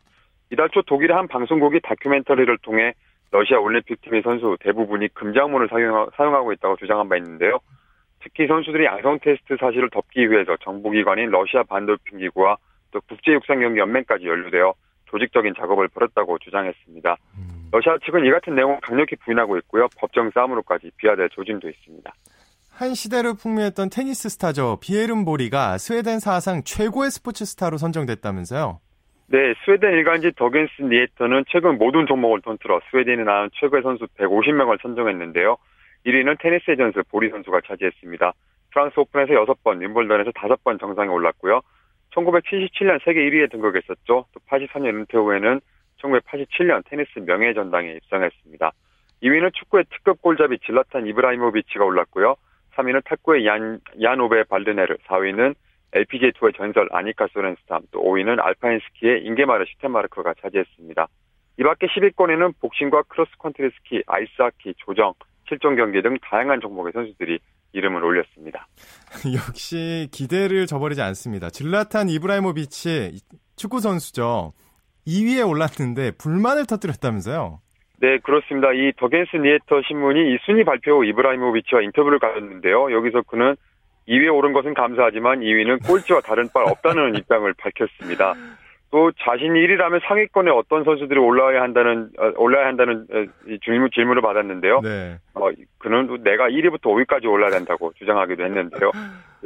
이달 0.52 0.70
초 0.70 0.82
독일의 0.82 1.16
한 1.16 1.28
방송국이 1.28 1.80
다큐멘터리를 1.82 2.58
통해 2.60 2.94
러시아 3.32 3.60
올림픽팀의 3.60 4.24
선수 4.24 4.58
대부분이 4.60 5.10
사용, 5.70 6.10
사용하고 6.16 6.54
있다고 6.54 6.78
주장한 6.78 7.10
바 7.10 7.18
있는데요. 7.18 7.60
특히 8.22 8.48
선수들이 8.48 8.86
양성 8.86 9.20
테스트 9.20 9.58
사실을 9.60 9.90
덮기 9.90 10.30
위해서 10.32 10.56
정부기관인 10.58 11.30
러시아 11.30 11.64
반도핑기구와 11.64 12.58
또 12.92 13.02
국제육상경기연맹까지 13.02 14.26
연루되어 14.26 14.74
조직적인 15.06 15.54
작업을 15.56 15.90
벌였다고 15.90 16.40
주장했습니다. 16.40 17.18
음. 17.38 17.63
러시아 17.74 17.98
측은 18.06 18.24
이 18.24 18.30
같은 18.30 18.54
내용을 18.54 18.78
강력히 18.84 19.16
부인하고 19.16 19.58
있고요. 19.58 19.88
법정 19.98 20.30
싸움으로까지 20.30 20.92
비화될 20.98 21.30
조짐도 21.30 21.68
있습니다. 21.68 22.14
한 22.70 22.94
시대를 22.94 23.34
풍미했던 23.34 23.90
테니스 23.90 24.30
스타죠. 24.30 24.78
비에른 24.80 25.26
보리가 25.26 25.80
스웨덴 25.80 26.20
사상 26.20 26.62
최고의 26.64 27.10
스포츠 27.10 27.46
스타로 27.46 27.78
선정됐다면서요? 27.78 28.80
네, 29.26 29.56
스웨덴 29.66 29.94
일간지 29.94 30.32
더겐스 30.34 30.84
니에터는 30.84 31.46
최근 31.50 31.80
모든 31.80 32.06
종목을 32.06 32.42
통틀어 32.42 32.80
스웨덴이 32.92 33.24
낳은 33.24 33.50
최고의 33.54 33.82
선수 33.82 34.06
150명을 34.20 34.80
선정했는데요. 34.80 35.58
1위는 36.06 36.38
테니스의 36.40 36.78
전설 36.78 37.02
보리 37.10 37.32
선수가 37.32 37.62
차지했습니다. 37.66 38.34
프랑스 38.72 39.00
오픈에서 39.00 39.34
6번, 39.34 39.80
윔블던에서 39.80 40.30
5번 40.30 40.80
정상에 40.80 41.10
올랐고요. 41.10 41.62
1977년 42.14 43.04
세계 43.04 43.22
1위에 43.22 43.52
등극했었죠. 43.52 44.26
또 44.32 44.40
83년 44.48 44.90
은퇴 44.90 45.18
후에는 45.18 45.60
1987년 46.04 46.84
테니스 46.86 47.20
명예전당에 47.20 47.94
입성했습니다. 47.94 48.72
2위는 49.24 49.54
축구의 49.54 49.86
특급 49.90 50.22
골잡이 50.22 50.60
질라탄 50.60 51.08
이브라히모비치가 51.08 51.84
올랐고요. 51.84 52.36
3위는 52.76 53.04
탁구의 53.06 53.46
얀, 53.46 53.80
얀 54.02 54.20
오베 54.20 54.44
발드네르, 54.44 54.98
4위는 55.08 55.56
LPGA 55.94 56.32
투어의 56.34 56.54
전설 56.58 56.90
아니카 56.92 57.28
소렌스탐, 57.32 57.84
또 57.92 58.04
5위는 58.04 58.40
알파인 58.42 58.80
스키의 58.80 59.24
잉게마르 59.26 59.66
슈텐마르크가 59.66 60.34
차지했습니다. 60.42 61.08
이 61.60 61.64
밖에 61.64 61.88
10위권에는 61.88 62.60
복싱과 62.60 63.04
크로스컨트리 63.04 63.70
스키, 63.78 64.02
아이스하키, 64.08 64.74
조정, 64.78 65.14
칠종 65.48 65.76
경기 65.76 66.02
등 66.02 66.18
다양한 66.22 66.62
종목의 66.62 66.94
선수들이 66.94 67.40
이름을 67.74 68.04
올렸습니다. 68.04 68.68
역시 69.36 70.08
기대를 70.12 70.66
저버리지 70.66 71.02
않습니다. 71.02 71.50
질라탄 71.50 72.10
이브라히모비치 72.10 73.20
축구 73.56 73.80
선수죠. 73.80 74.54
2위에 75.08 75.48
올랐는데 75.48 76.12
불만을 76.18 76.66
터뜨렸다면서요? 76.66 77.60
네, 78.00 78.18
그렇습니다. 78.20 78.74
이 78.74 78.92
더겐스 78.98 79.38
니에터 79.38 79.82
신문이 79.88 80.34
이 80.34 80.38
순위 80.46 80.64
발표 80.64 80.98
후 80.98 81.06
이브라히모비치와 81.06 81.82
인터뷰를 81.82 82.20
가졌는데요. 82.20 82.92
여기서 82.92 83.22
그는 83.24 83.56
2위에 84.08 84.34
오른 84.34 84.52
것은 84.52 84.74
감사하지만 84.74 85.40
2위는 85.40 85.88
꼴찌와 85.88 86.22
다를 86.22 86.50
바 86.54 86.64
없다는 86.64 87.16
입장을 87.18 87.54
밝혔습니다. 87.54 88.34
또 88.92 89.12
자신이 89.24 89.60
1위라면 89.60 90.02
상위권에 90.06 90.52
어떤 90.52 90.84
선수들이 90.84 91.18
올라와야 91.18 91.62
한다는 91.62 92.10
어, 92.20 92.32
올라야 92.36 92.68
한다는 92.68 93.08
어, 93.12 93.26
질문 93.64 93.90
질문을 93.92 94.22
받았는데요. 94.22 94.82
네. 94.82 95.18
어, 95.34 95.50
그는 95.80 96.08
내가 96.24 96.50
1위부터 96.50 96.82
5위까지 96.82 97.26
올라야 97.26 97.50
된다고 97.52 97.92
주장하기도 97.98 98.44
했는데요. 98.44 98.92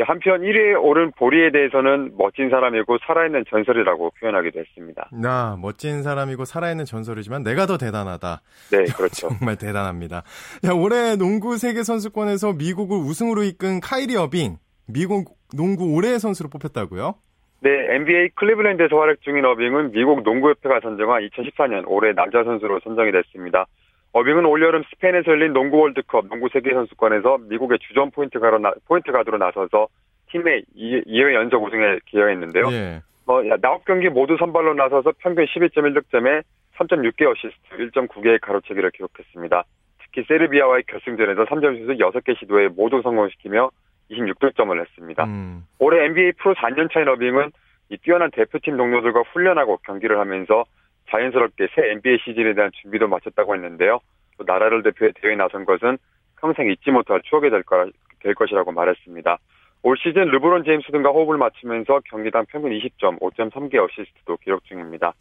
한편 0.05 0.41
1위에 0.41 0.81
오른 0.81 1.11
보리에 1.11 1.51
대해서는 1.51 2.13
멋진 2.17 2.49
사람이고 2.49 2.97
살아있는 3.05 3.45
전설이라고 3.49 4.11
표현하기도 4.19 4.59
했습니다. 4.59 5.09
나 5.11 5.57
멋진 5.59 6.03
사람이고 6.03 6.45
살아있는 6.45 6.85
전설이지만 6.85 7.43
내가 7.43 7.65
더 7.65 7.77
대단하다. 7.77 8.41
네, 8.71 8.83
그렇죠. 8.95 9.29
정말 9.29 9.55
대단합니다. 9.57 10.23
야, 10.65 10.71
올해 10.73 11.15
농구 11.15 11.57
세계 11.57 11.83
선수권에서 11.83 12.53
미국을 12.53 12.97
우승으로 12.97 13.43
이끈 13.43 13.79
카이리 13.79 14.15
어빙, 14.15 14.57
미국 14.87 15.37
농구 15.55 15.93
올해의 15.95 16.19
선수로 16.19 16.49
뽑혔다고요? 16.49 17.15
네, 17.59 17.71
NBA 17.95 18.29
클리블랜드에서 18.35 18.95
활약 18.95 19.21
중인 19.21 19.43
어빙은 19.43 19.91
미국 19.91 20.21
농구협회가 20.21 20.79
선정한 20.81 21.27
2014년 21.27 21.85
올해 21.87 22.13
남자 22.13 22.43
선수로 22.43 22.79
선정이 22.83 23.11
됐습니다. 23.11 23.65
어빙은 24.13 24.45
올여름 24.45 24.83
스페인에서 24.89 25.31
열린 25.31 25.53
농구 25.53 25.77
월드컵 25.79 26.27
농구 26.27 26.49
세계선수권에서 26.49 27.39
미국의 27.49 27.79
주전 27.79 28.11
포인트 28.11 28.39
가로 28.39 28.57
나, 28.59 28.73
포인트 28.87 29.11
가드로 29.11 29.37
나서서 29.37 29.87
팀의 30.31 30.63
2회 30.75 31.33
연속 31.33 31.63
우승에 31.63 31.99
기여했는데요. 32.05 32.71
예. 32.71 33.01
어, 33.25 33.41
9경기 33.41 34.09
모두 34.09 34.37
선발로 34.37 34.73
나서서 34.73 35.13
평균 35.19 35.45
12.1득점에 35.45 36.43
3.6개 36.77 37.25
어시스트, 37.29 37.77
1.9개의 37.77 38.39
가로채기를 38.41 38.91
기록했습니다. 38.91 39.63
특히 39.99 40.23
세르비아와의 40.27 40.83
결승전에서 40.87 41.45
3점 41.45 41.77
슛을 41.79 41.97
6개 41.97 42.37
시도에 42.39 42.69
모두 42.69 43.01
성공시키며 43.01 43.69
26득점을 44.11 44.79
했습니다. 44.79 45.25
음. 45.25 45.65
올해 45.79 46.05
NBA 46.05 46.33
프로 46.33 46.53
4년 46.55 46.91
차인 46.91 47.07
어빙은 47.09 47.51
이 47.89 47.97
뛰어난 47.97 48.31
대표팀 48.31 48.77
동료들과 48.77 49.21
훈련하고 49.33 49.77
경기를 49.85 50.19
하면서 50.19 50.65
자연스럽게 51.09 51.67
새 51.73 51.91
NBA 51.91 52.19
시즌에 52.23 52.53
대한 52.53 52.71
준비도 52.81 53.07
마쳤다고 53.07 53.55
했는데요. 53.55 53.99
또 54.37 54.43
나라를 54.45 54.83
대표해 54.83 55.11
대회에 55.21 55.35
나선 55.35 55.65
것은 55.65 55.97
평생 56.39 56.69
잊지 56.69 56.91
못할 56.91 57.21
추억이 57.23 57.49
될, 57.49 57.63
거, 57.63 57.89
될 58.21 58.35
것이라고 58.35 58.71
말했습니다. 58.71 59.37
올 59.83 59.97
시즌 59.97 60.25
르브론 60.25 60.63
제임스 60.63 60.91
등과 60.91 61.09
호흡을 61.09 61.37
맞추면서 61.37 62.01
경기당 62.09 62.45
평균 62.47 62.71
20점, 62.71 63.19
5.3개 63.19 63.75
어시스트도 63.77 64.37
기록 64.37 64.63
중입니다. 64.65 65.13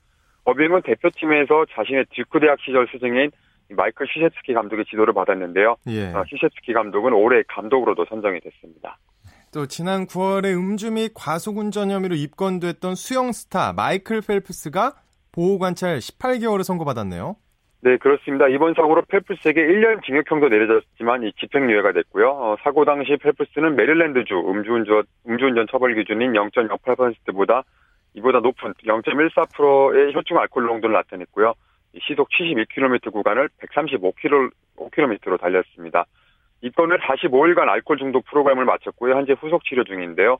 어빙은 0.44 0.82
대표팀에서 0.82 1.66
자신의 1.72 2.06
듀크 2.14 2.40
대학 2.40 2.58
시절 2.60 2.86
스승인 2.90 3.30
마이클 3.70 4.06
시셰츠키 4.06 4.54
감독의 4.54 4.84
지도를 4.86 5.12
받았는데요. 5.12 5.76
예. 5.88 6.12
어, 6.12 6.24
시셰츠키 6.28 6.72
감독은 6.72 7.12
올해 7.12 7.42
감독으로도 7.48 8.06
선정이 8.08 8.40
됐습니다. 8.40 8.96
또 9.52 9.66
지난 9.66 10.06
9월에 10.06 10.56
음주 10.56 10.92
및 10.92 11.12
과속운전 11.14 11.90
혐의로 11.90 12.14
입건됐던 12.14 12.94
수영 12.94 13.32
스타 13.32 13.72
마이클 13.72 14.20
펠프스가 14.20 14.92
보호관찰 15.36 15.98
18개월을 15.98 16.64
선고받았네요. 16.64 17.36
네, 17.82 17.98
그렇습니다. 17.98 18.48
이번 18.48 18.74
사고로 18.74 19.02
펠프스에게 19.02 19.60
1년 19.60 20.02
징역형도 20.02 20.48
내려졌지만 20.48 21.22
이 21.24 21.32
집행유예가 21.34 21.92
됐고요. 21.92 22.30
어, 22.30 22.56
사고 22.62 22.84
당시 22.84 23.16
펠프스는 23.16 23.76
메릴랜드주 23.76 24.34
음주운전, 24.34 25.04
음주운전 25.28 25.66
처벌 25.70 25.94
기준인 25.94 26.32
0.08%보다 26.32 27.62
이보다 28.14 28.40
높은 28.40 28.72
0.14%의 28.84 30.14
혈중 30.14 30.38
알코올 30.38 30.66
농도를 30.66 30.94
나타냈고요. 30.94 31.52
시속 32.00 32.28
71km 32.30 33.12
구간을 33.12 33.50
135km로 33.60 35.38
달렸습니다. 35.38 36.06
입건을 36.62 36.98
45일간 37.00 37.68
알코올 37.68 37.98
중독 37.98 38.24
프로그램을 38.24 38.64
마쳤고요. 38.64 39.14
현재 39.14 39.34
후속 39.38 39.64
치료 39.64 39.84
중인데요. 39.84 40.38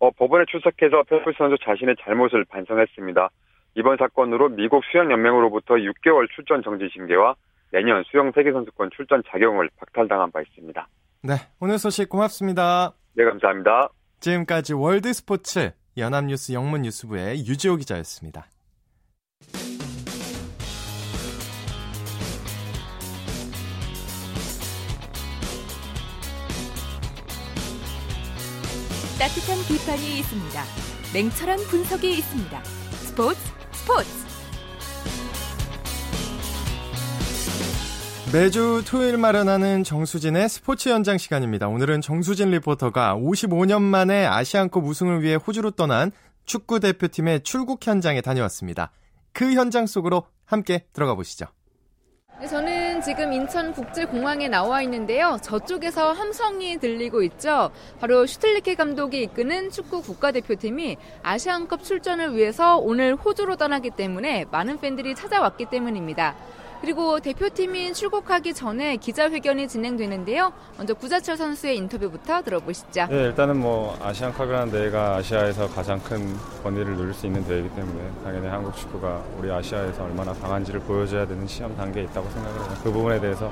어, 0.00 0.10
법원에 0.10 0.44
출석해서 0.50 1.04
펠프스 1.04 1.38
선수 1.38 1.56
자신의 1.64 1.96
잘못을 2.02 2.44
반성했습니다. 2.44 3.30
이번 3.76 3.96
사건으로 3.96 4.50
미국 4.50 4.84
수영연맹으로부터 4.90 5.74
6개월 5.74 6.28
출전 6.34 6.62
정지 6.62 6.88
징계와 6.92 7.34
내년 7.72 8.04
수영 8.04 8.30
세계선수권 8.32 8.90
출전 8.94 9.22
자격을 9.28 9.68
박탈당한 9.78 10.30
바 10.30 10.40
있습니다. 10.42 10.86
네, 11.22 11.34
오늘 11.60 11.78
소식 11.78 12.08
고맙습니다. 12.08 12.92
네, 13.14 13.24
감사합니다. 13.24 13.88
지금까지 14.20 14.74
월드스포츠 14.74 15.72
연합뉴스 15.96 16.52
영문뉴스부의 16.52 17.38
유지호 17.46 17.76
기자였습니다. 17.76 18.46
따뜻한 29.18 29.56
비판이 29.68 30.18
있습니다. 30.18 30.62
냉철한 31.14 31.58
분석이 31.70 32.10
있습니다. 32.10 32.62
스포츠 32.64 33.63
스포츠 33.84 34.08
매주 38.32 38.82
토요일 38.86 39.18
마련하는 39.18 39.84
정수진의 39.84 40.48
스포츠 40.48 40.88
현장 40.88 41.18
시간입니다. 41.18 41.68
오늘은 41.68 42.00
정수진 42.00 42.50
리포터가 42.50 43.14
55년 43.16 43.82
만에 43.82 44.24
아시안컵 44.24 44.84
우승을 44.84 45.22
위해 45.22 45.34
호주로 45.34 45.70
떠난 45.70 46.12
축구 46.46 46.80
대표팀의 46.80 47.42
출국 47.42 47.86
현장에 47.86 48.22
다녀왔습니다. 48.22 48.90
그 49.32 49.52
현장 49.52 49.86
속으로 49.86 50.24
함께 50.46 50.86
들어가 50.94 51.14
보시죠. 51.14 51.46
네, 52.40 52.48
저는 52.48 53.00
지금 53.00 53.32
인천국제공항에 53.32 54.48
나와 54.48 54.82
있는데요. 54.82 55.38
저쪽에서 55.40 56.12
함성이 56.12 56.78
들리고 56.78 57.22
있죠. 57.22 57.70
바로 58.00 58.26
슈틀리케 58.26 58.74
감독이 58.74 59.22
이끄는 59.22 59.70
축구 59.70 60.02
국가대표팀이 60.02 60.96
아시안컵 61.22 61.84
출전을 61.84 62.34
위해서 62.34 62.76
오늘 62.76 63.14
호주로 63.14 63.54
떠나기 63.54 63.90
때문에 63.90 64.46
많은 64.50 64.80
팬들이 64.80 65.14
찾아왔기 65.14 65.66
때문입니다. 65.66 66.34
그리고 66.84 67.18
대표팀이 67.18 67.94
출국하기 67.94 68.52
전에 68.52 68.98
기자회견이 68.98 69.68
진행되는데요. 69.68 70.52
먼저 70.76 70.92
구자철 70.92 71.34
선수의 71.34 71.78
인터뷰부터 71.78 72.42
들어보시죠. 72.42 73.06
네, 73.08 73.22
일단은 73.22 73.58
뭐 73.58 73.96
아시안컵이라는 74.02 74.70
대회가 74.70 75.16
아시아에서 75.16 75.66
가장 75.70 75.98
큰 76.00 76.36
권위를 76.62 76.94
누릴 76.94 77.14
수 77.14 77.24
있는 77.24 77.42
대회이기 77.46 77.70
때문에 77.70 78.10
당연히 78.22 78.48
한국 78.48 78.76
축구가 78.76 79.22
우리 79.38 79.50
아시아에서 79.50 80.04
얼마나 80.04 80.34
강한지를 80.34 80.80
보여줘야 80.80 81.26
되는 81.26 81.46
시험 81.46 81.74
단계에 81.74 82.02
있다고 82.02 82.28
생각을 82.28 82.60
해요. 82.60 82.76
그 82.84 82.92
부분에 82.92 83.18
대해서 83.18 83.50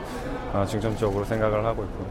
어, 0.53 0.67
중점적으로 0.69 1.25
생각을 1.25 1.65
하고 1.65 1.85
있고 1.85 2.07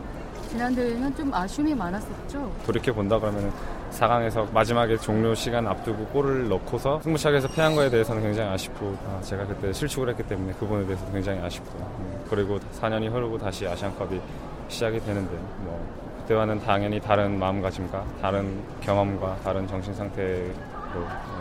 지난 0.50 0.74
대회는 0.74 1.16
좀 1.16 1.32
아쉬움이 1.32 1.76
많았었죠. 1.76 2.52
돌이켜 2.66 2.92
본다 2.92 3.20
그러면 3.20 3.54
4강에서 3.92 4.52
마지막에 4.52 4.98
종료 4.98 5.36
시간 5.36 5.68
앞두고 5.68 6.06
골을 6.08 6.48
넣고서 6.50 7.00
승부차기에서 7.02 7.50
패한 7.50 7.76
거에 7.76 7.90
대해서는 7.90 8.22
굉장히 8.22 8.50
아쉽고 8.50 8.96
아, 9.08 9.22
제가 9.22 9.46
그때 9.46 9.72
실축을 9.74 10.10
했기 10.10 10.24
때문에 10.24 10.54
그 10.54 10.60
부분에 10.60 10.86
대해서 10.86 11.06
굉장히 11.12 11.40
아쉽고 11.42 11.78
음, 11.80 12.26
그리고 12.30 12.60
4년이 12.80 13.12
흐르고 13.12 13.38
다시 13.38 13.68
아시안컵이 13.68 14.20
시작이 14.70 15.00
되는데 15.02 15.36
뭐 15.60 15.86
그때와는 16.22 16.60
당연히 16.62 17.00
다른 17.00 17.38
마음가짐과 17.38 18.06
다른 18.22 18.62
경험과 18.82 19.38
다른 19.44 19.68
정신 19.68 19.94
상태로 19.94 20.52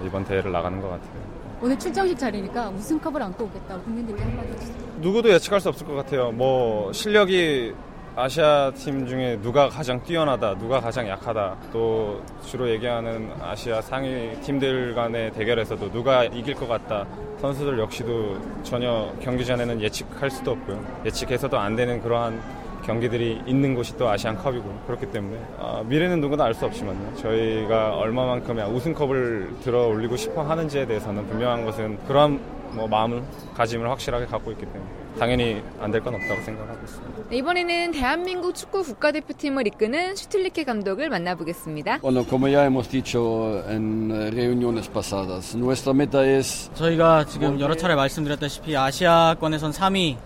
이번 0.05 0.25
대회를 0.25 0.51
나가는 0.51 0.81
것 0.81 0.89
같아요. 0.89 1.41
오늘 1.63 1.79
출정식 1.79 2.19
자리니까 2.19 2.71
우승컵을 2.71 3.23
안고 3.23 3.45
오겠다고 3.45 3.83
국민들께 3.83 4.23
한마디 4.23 4.49
해주세요. 4.53 4.77
누구도 4.99 5.31
예측할 5.31 5.61
수 5.61 5.69
없을 5.69 5.87
것 5.87 5.95
같아요. 5.95 6.33
뭐 6.33 6.91
실력이 6.93 7.75
아시아 8.21 8.71
팀 8.75 9.07
중에 9.07 9.41
누가 9.41 9.71
가장 9.71 10.03
뛰어나다, 10.03 10.55
누가 10.59 10.79
가장 10.79 11.09
약하다, 11.09 11.57
또 11.73 12.23
주로 12.45 12.69
얘기하는 12.69 13.31
아시아 13.41 13.81
상위 13.81 14.39
팀들 14.43 14.95
간의 14.95 15.33
대결에서도 15.33 15.91
누가 15.91 16.25
이길 16.25 16.55
것 16.55 16.69
같다. 16.69 17.07
선수들 17.41 17.79
역시도 17.79 18.39
전혀 18.63 19.11
경기 19.23 19.47
전에는 19.47 19.81
예측할 19.81 20.31
수도 20.31 20.51
없고요. 20.51 20.85
예측해서도 21.07 21.59
안 21.59 21.75
되는 21.77 22.03
그러한 22.03 22.39
경기들이 22.85 23.41
있는 23.47 23.75
곳이 23.75 23.97
또 23.97 24.07
아시안컵이고 24.11 24.83
그렇기 24.87 25.07
때문에 25.07 25.39
아, 25.59 25.83
미래는 25.87 26.21
누구나 26.21 26.45
알 26.45 26.53
수 26.53 26.67
없지만요. 26.67 27.15
저희가 27.17 27.97
얼마만큼의 27.97 28.67
우승컵을 28.71 29.61
들어 29.63 29.87
올리고 29.87 30.17
싶어 30.17 30.43
하는지에 30.43 30.85
대해서는 30.85 31.27
분명한 31.27 31.65
것은 31.65 31.99
그러한 32.07 32.39
뭐 32.73 32.87
마음을 32.89 33.23
가짐을 33.57 33.89
확실하게 33.91 34.27
갖고 34.27 34.51
있기 34.53 34.65
때문에 34.67 34.91
당연히 35.19 35.61
안 35.81 35.91
될 35.91 36.01
건 36.03 36.15
없다고 36.15 36.41
생각하고 36.43 36.79
있습니다. 36.85 37.23
네, 37.31 37.37
이번에는 37.39 37.91
대한민국 37.93 38.55
축구 38.55 38.83
국가대표팀을 38.83 39.67
이끄는 39.67 40.15
슈틸리케 40.17 40.65
감독을 40.65 41.09
만나보겠습니다. 41.11 41.99
Bueno, 42.01 42.25
como 42.25 42.47
ya 42.49 42.63
hemos 42.65 42.89
dicho 42.89 43.63
en 43.69 44.11
reuniones 44.33 44.89
pasadas, 44.89 45.57
nuestra 45.57 45.93
meta 45.93 46.25
es 46.25 46.71
저희가 46.75 47.25
지금 47.27 47.59
여러 47.61 47.75
차례 47.75 47.95
말씀드렸다시피 47.97 48.77
아시아권에선 48.77 49.73
3위에 49.73 50.17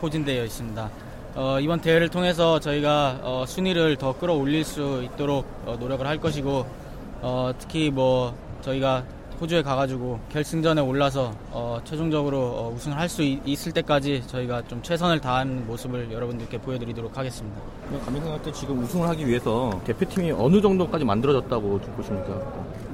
포진되어 0.00 0.44
있습니다. 0.44 0.90
어, 1.36 1.58
이번 1.60 1.80
대회를 1.80 2.08
통해서 2.08 2.58
저희가 2.58 3.20
어, 3.22 3.44
순위를 3.46 3.96
더 3.96 4.18
끌어올릴 4.18 4.64
수 4.64 5.02
있도록 5.04 5.46
어, 5.66 5.76
노력을 5.78 6.04
할 6.06 6.18
것이고 6.18 6.66
어, 7.22 7.52
특히 7.58 7.90
뭐 7.90 8.34
저희가 8.62 9.04
호주에 9.40 9.62
가가지고 9.62 10.20
결승전에 10.30 10.80
올라서 10.82 11.32
어, 11.50 11.80
최종적으로 11.84 12.38
어, 12.38 12.72
우승을 12.76 12.96
할 12.98 13.08
수 13.10 13.22
있을 13.22 13.72
때까지 13.72 14.22
저희가 14.28 14.62
좀 14.68 14.80
최선을 14.82 15.18
다하는 15.20 15.66
모습을 15.66 16.12
여러분들께 16.12 16.58
보여드리도록 16.58 17.16
하겠습니다. 17.18 17.58
감독님 18.04 18.30
할 18.30 18.40
때 18.42 18.52
지금 18.52 18.78
우승을 18.84 19.08
하기 19.08 19.26
위해서 19.26 19.80
대표팀이 19.84 20.30
어느 20.32 20.60
정도까지 20.60 21.04
만들어졌다고 21.04 21.80
보십니까? 21.96 22.40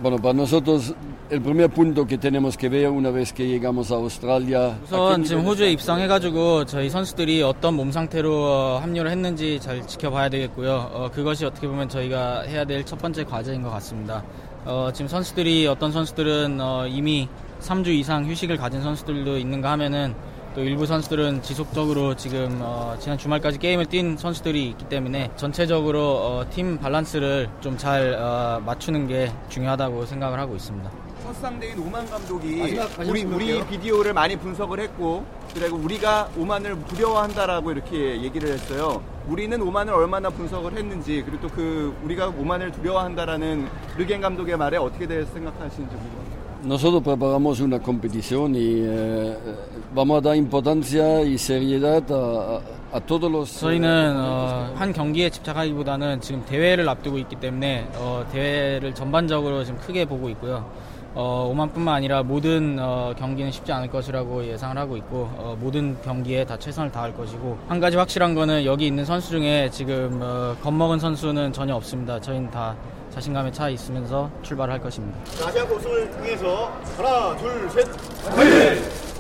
Bueno, 0.03 0.17
para 0.19 0.33
nosotros 0.33 0.95
el 1.31 1.41
primer 1.43 1.69
punto 1.69 2.07
que 2.07 2.17
tenemos 2.17 2.57
que 2.57 2.69
ver 2.71 2.89
una 2.91 3.11
vez 3.11 3.33
que 3.35 3.45
llegamos 3.45 3.91
a 3.93 3.97
Australia. 3.97 4.77
우선 4.85 5.23
지금 5.25 5.45
호주에 5.45 5.73
입성해가지고 5.73 6.65
저희 6.67 6.89
선수들이 6.89 7.43
어떤 7.43 7.75
몸 7.75 7.91
상태로 7.93 8.33
어, 8.33 8.79
합류를 8.81 9.11
했는지 9.11 9.59
잘 9.61 9.87
지켜봐야 9.87 10.29
되겠고요. 10.31 10.91
어, 10.95 11.11
그것이 11.13 11.45
어떻게 11.45 11.67
보면 11.69 11.89
저희가 11.91 12.43
해야 12.43 12.65
될 12.65 12.85
첫 12.87 12.99
번째 12.99 13.25
과제인 13.25 13.63
것 13.63 13.71
같습니다. 13.71 14.23
어, 14.67 14.91
지금 14.93 15.09
선수들이 15.09 15.69
어떤 15.69 15.93
선수들은 15.93 16.61
어, 16.61 16.87
이미 16.89 17.29
3주 17.61 17.89
이상 17.89 18.27
휴식을 18.27 18.57
가진 18.57 18.83
선수들도 18.83 19.39
있는가 19.39 19.71
하면은 19.73 20.15
또 20.57 20.65
일부 20.65 20.87
선수들은 20.87 21.43
지속적으로 21.43 22.17
지금 22.17 22.59
어, 22.63 22.97
지난 22.99 23.17
주말까지 23.17 23.59
게임을 23.59 23.87
뛴 23.87 24.17
선수들이 24.19 24.69
있기 24.71 24.89
때문에 24.89 25.31
전체적으로 25.37 26.17
어, 26.17 26.47
팀 26.51 26.79
밸런스를 26.79 27.49
좀잘 27.61 28.15
어, 28.15 28.61
맞추는 28.67 29.07
게 29.07 29.31
중요하다고 29.51 30.05
생각을 30.07 30.41
하고 30.41 30.57
있습니다. 30.57 31.06
첫 31.27 31.35
상대인 31.41 31.77
오만 31.81 32.07
감독이 32.09 32.57
마지막 32.57 32.89
우리 33.05 33.25
우리 33.25 33.67
비디오를 33.67 34.13
많이 34.15 34.37
분석을 34.37 34.79
했고 34.79 35.25
그리고 35.53 35.77
우리가 35.77 36.29
오만을 36.39 36.77
두려워한다라고 36.87 37.73
이렇게 37.73 38.23
얘기를 38.23 38.51
했어요. 38.51 39.03
우리는 39.27 39.61
오만을 39.61 39.93
얼마나 39.93 40.31
분석을 40.31 40.77
했는지 40.79 41.25
그리고 41.27 41.49
또 41.49 41.57
그 41.57 41.97
우리가 42.05 42.29
오만을 42.29 42.71
두려워한다라는 42.71 43.67
르겐 43.97 44.21
감독의 44.21 44.57
말에 44.57 44.77
어떻게 44.77 45.07
대해서 45.09 45.33
생각하시는지 45.33 45.97
궁금합니다. 45.97 46.37
Nosotros 46.65 47.03
preparamos 47.03 47.61
una 47.61 47.79
competición 47.81 48.55
y 48.55 48.83
eh, 48.87 49.37
vamos 49.95 50.19
a 50.19 50.21
dar 50.21 50.37
importancia 50.37 51.21
y 51.23 51.35
seriedad 51.39 52.05
a, 52.11 52.15
a, 52.15 52.97
a 52.99 53.01
todos 53.01 53.31
los. 53.31 53.61
저희는 53.61 54.15
어, 54.17 54.73
한 54.77 54.93
경기에 54.93 55.31
집착하기보다는 55.31 56.21
지금 56.21 56.45
대회를 56.45 56.89
앞두고 56.89 57.19
있기 57.19 57.37
때문에 57.37 57.89
어, 57.97 58.25
대회를 58.33 58.95
전반적으로 58.95 59.65
지금 59.65 59.81
크게 59.81 60.05
보고 60.05 60.29
있고요. 60.31 60.71
어, 61.19 61.49
오만뿐만 61.51 61.95
아니라 61.95 62.23
모든 62.23 62.77
어, 62.79 63.15
경기는 63.19 63.51
쉽지 63.51 63.73
않을 63.73 63.89
것이라고 63.89 64.45
예상을 64.45 64.77
하고 64.77 64.99
있고 64.99 65.31
어, 65.39 65.57
모든 65.59 65.97
경기에 66.03 66.45
다 66.45 66.59
최선을 66.59 66.93
다할 66.93 67.17
것이고 67.17 67.57
한 67.69 67.81
가지 67.81 67.97
확실한 67.97 68.35
거는 68.35 68.67
여기 68.67 68.87
있는 68.87 69.03
선수 69.07 69.31
중에 69.31 69.71
지금 69.71 70.21
어, 70.23 70.55
겁먹은 70.63 70.99
선수는 70.99 71.55
전혀 71.55 71.75
없습니다. 71.75 72.21
저희는 72.21 72.51
다 72.51 72.77
자신감에 73.09 73.51
차 73.51 73.71
있으면서 73.71 74.31
출발할 74.43 74.79
것입니다. 74.79 75.19
아시안컵 75.47 75.79
우승을 75.79 76.11
위해서 76.23 76.71
하나, 76.99 77.35
둘, 77.39 77.71
셋. 77.71 79.16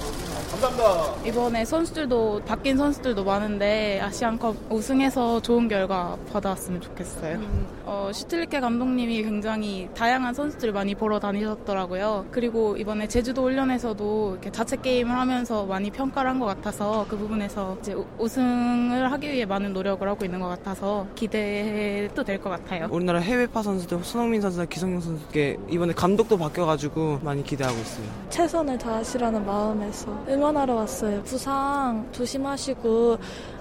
감사합니다. 0.50 1.28
이번에 1.28 1.64
선수들도 1.64 2.42
바뀐 2.46 2.76
선수들도 2.76 3.24
많은데 3.24 4.00
아시안컵 4.00 4.56
우승해서 4.70 5.40
좋은 5.42 5.68
결과 5.68 6.16
받아왔으면 6.32 6.80
좋겠어요. 6.80 7.40
어, 7.84 8.10
슈틸리케 8.12 8.60
감독님이 8.60 9.22
굉장히 9.22 9.88
다양한 9.94 10.34
선수들 10.34 10.72
많이 10.72 10.94
보러 10.94 11.18
다니셨더라고요. 11.20 12.26
그리고 12.30 12.76
이번에 12.76 13.06
제주도 13.08 13.42
훈련에서도 13.42 14.30
이렇게 14.32 14.50
자체 14.50 14.76
게임을 14.76 15.14
하면서 15.16 15.64
많이 15.66 15.90
평가를 15.90 16.30
한 16.30 16.36
것 16.36 16.44
같아서 16.44 17.06
그 17.08 17.16
부분에서 17.16 17.78
이제 17.80 17.94
우- 17.94 18.04
우승을 18.18 19.10
하기 19.12 19.32
위해 19.32 19.46
많은 19.46 19.72
노력을 19.72 20.06
하고 20.06 20.22
있는 20.24 20.38
것 20.38 20.48
같아서 20.48 21.06
기대도 21.14 22.22
될 22.24 22.38
것 22.38 22.50
같아요. 22.50 22.88
우리나라 22.90 23.18
해외파 23.20 23.62
선수들 23.62 24.04
손흥민 24.04 24.42
선수나 24.42 24.66
기성용 24.66 25.00
선수께 25.00 25.56
이번에 25.70 25.94
감독도 25.94 26.36
바뀌어가지고 26.36 27.20
많이 27.22 27.42
기대하고 27.42 27.78
있어요. 27.78 28.06
최선을 28.28 28.76
다하시라는 28.76 29.46
마음에서 29.46 30.24
응원하러 30.36 30.74
왔어요. 30.74 31.22
부상 31.22 32.06
조심하시고 32.12 33.16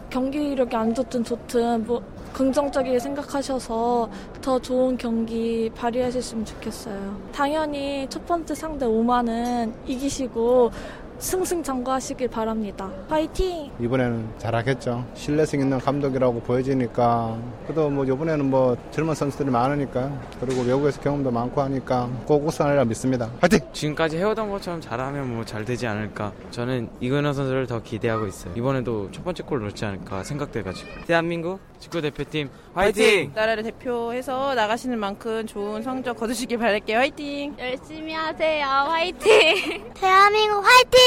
경기력이 0.09 0.75
안 0.75 0.93
좋든 0.93 1.23
좋든 1.23 1.85
뭐 1.85 2.03
긍정적이게 2.33 2.99
생각하셔서 2.99 4.09
더 4.41 4.59
좋은 4.59 4.97
경기 4.97 5.71
발휘하셨으면 5.73 6.43
좋겠어요. 6.43 7.17
당연히 7.31 8.05
첫 8.09 8.25
번째 8.25 8.53
상대 8.53 8.85
오만은 8.85 9.73
이기시고 9.87 10.69
승승장구하시길 11.19 12.27
바랍니다. 12.29 12.89
파이팅! 13.09 13.71
이번에는 13.79 14.27
잘하겠죠. 14.37 15.05
신뢰성 15.15 15.59
있는 15.61 15.79
감독이라고 15.79 16.41
보여지니까. 16.41 17.37
그래도 17.63 17.89
뭐 17.89 18.03
이번에는 18.05 18.45
뭐 18.49 18.75
젊은 18.91 19.15
선수들이 19.15 19.49
많으니까. 19.49 20.11
그리고 20.39 20.61
외국에서 20.61 21.01
경험도 21.01 21.31
많고 21.31 21.61
하니까 21.61 22.09
꼭 22.25 22.45
우승하리라 22.45 22.85
믿습니다. 22.85 23.29
화이팅! 23.41 23.59
지금까지 23.73 24.17
해오던 24.17 24.49
것처럼 24.51 24.81
잘하면 24.81 25.33
뭐 25.33 25.45
잘 25.45 25.63
되지 25.63 25.85
않을까. 25.87 26.31
저는 26.51 26.89
이근호 26.99 27.31
선수를 27.33 27.67
더 27.67 27.81
기대하고 27.81 28.25
있어요. 28.27 28.51
이번에도 28.55 29.09
첫 29.11 29.23
번째 29.23 29.43
골 29.43 29.61
넣지 29.63 29.85
않을까 29.85 30.23
생각돼가지고. 30.23 30.89
대한민국 31.07 31.59
축구 31.79 32.01
대표팀 32.01 32.49
화이팅! 32.73 33.31
나라를 33.35 33.63
대표해서 33.63 34.55
나가시는 34.55 34.97
만큼 34.99 35.45
좋은 35.45 35.83
성적 35.83 36.15
거두시길 36.17 36.57
바랄게요. 36.57 36.97
화이팅! 36.97 37.55
열심히 37.59 38.13
하세요. 38.13 38.65
화이팅! 38.65 39.83
대한민국 39.93 40.63
화이팅! 40.65 40.99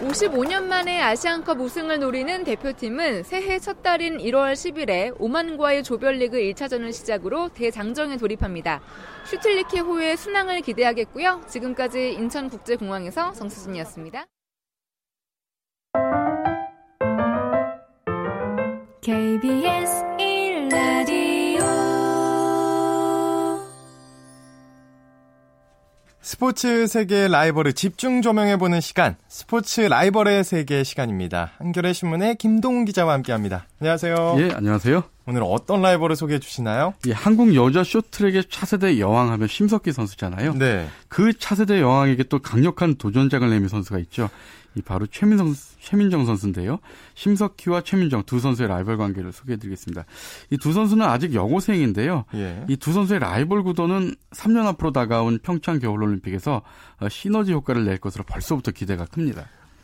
55년 0.00 0.64
만에 0.64 1.00
아시안컵 1.02 1.60
우승을 1.60 1.98
노리는 2.00 2.42
대표팀은 2.44 3.22
새해 3.22 3.58
첫 3.58 3.82
달인 3.82 4.18
1월 4.18 4.54
10일에 4.54 5.14
오만과의 5.18 5.84
조별리그 5.84 6.38
1차전을 6.38 6.92
시작으로 6.92 7.50
대장정에 7.50 8.16
돌입합니다. 8.16 8.80
슈틸리케 9.26 9.80
호의 9.80 10.16
순항을 10.16 10.62
기대하겠고요. 10.62 11.42
지금까지 11.46 12.14
인천국제공항에서 12.14 13.32
정수진이었습니다. 13.32 14.26
KBS 19.02 20.04
1 20.18 20.68
스포츠 26.30 26.86
세계의 26.86 27.28
라이벌을 27.28 27.72
집중 27.72 28.22
조명해보는 28.22 28.80
시간, 28.80 29.16
스포츠 29.34 29.82
라이벌의 29.82 30.42
세계 30.42 30.82
시간입니다. 30.82 31.52
한겨레 31.58 31.92
신문의 31.92 32.34
김동훈 32.34 32.84
기자와 32.84 33.12
함께합니다. 33.12 33.64
안녕하세요. 33.80 34.36
예, 34.40 34.50
안녕하세요. 34.52 35.04
오늘 35.26 35.42
어떤 35.44 35.82
라이벌을 35.82 36.16
소개해 36.16 36.40
주시나요? 36.40 36.94
예, 37.06 37.12
한국 37.12 37.54
여자 37.54 37.84
쇼트랙의 37.84 38.46
차세대 38.50 38.98
여왕 38.98 39.30
하면 39.30 39.46
심석희 39.46 39.92
선수잖아요. 39.92 40.54
네. 40.54 40.88
그 41.06 41.32
차세대 41.32 41.80
여왕에게 41.80 42.24
또 42.24 42.40
강력한 42.40 42.96
도전장을 42.96 43.48
내민 43.48 43.68
선수가 43.68 44.00
있죠. 44.00 44.28
이 44.76 44.82
바로 44.82 45.04
최민성, 45.08 45.52
최민정 45.80 46.24
선수인데요. 46.26 46.78
심석희와 47.14 47.80
최민정 47.80 48.22
두 48.24 48.38
선수의 48.38 48.68
라이벌 48.68 48.98
관계를 48.98 49.32
소개해드리겠습니다. 49.32 50.04
이 50.50 50.56
두 50.58 50.72
선수는 50.72 51.04
아직 51.04 51.34
여고생인데요. 51.34 52.24
예. 52.34 52.64
이두 52.68 52.92
선수의 52.92 53.18
라이벌 53.18 53.64
구도는 53.64 54.14
3년 54.30 54.66
앞으로 54.66 54.92
다가온 54.92 55.40
평창 55.42 55.80
겨울올림픽에서 55.80 56.62
어, 57.00 57.08
시너지 57.08 57.52
효과를 57.52 57.84
낼 57.84 57.98
것으로 57.98 58.22
벌써부터 58.22 58.70
기대가 58.70 59.06
큽니다. 59.06 59.19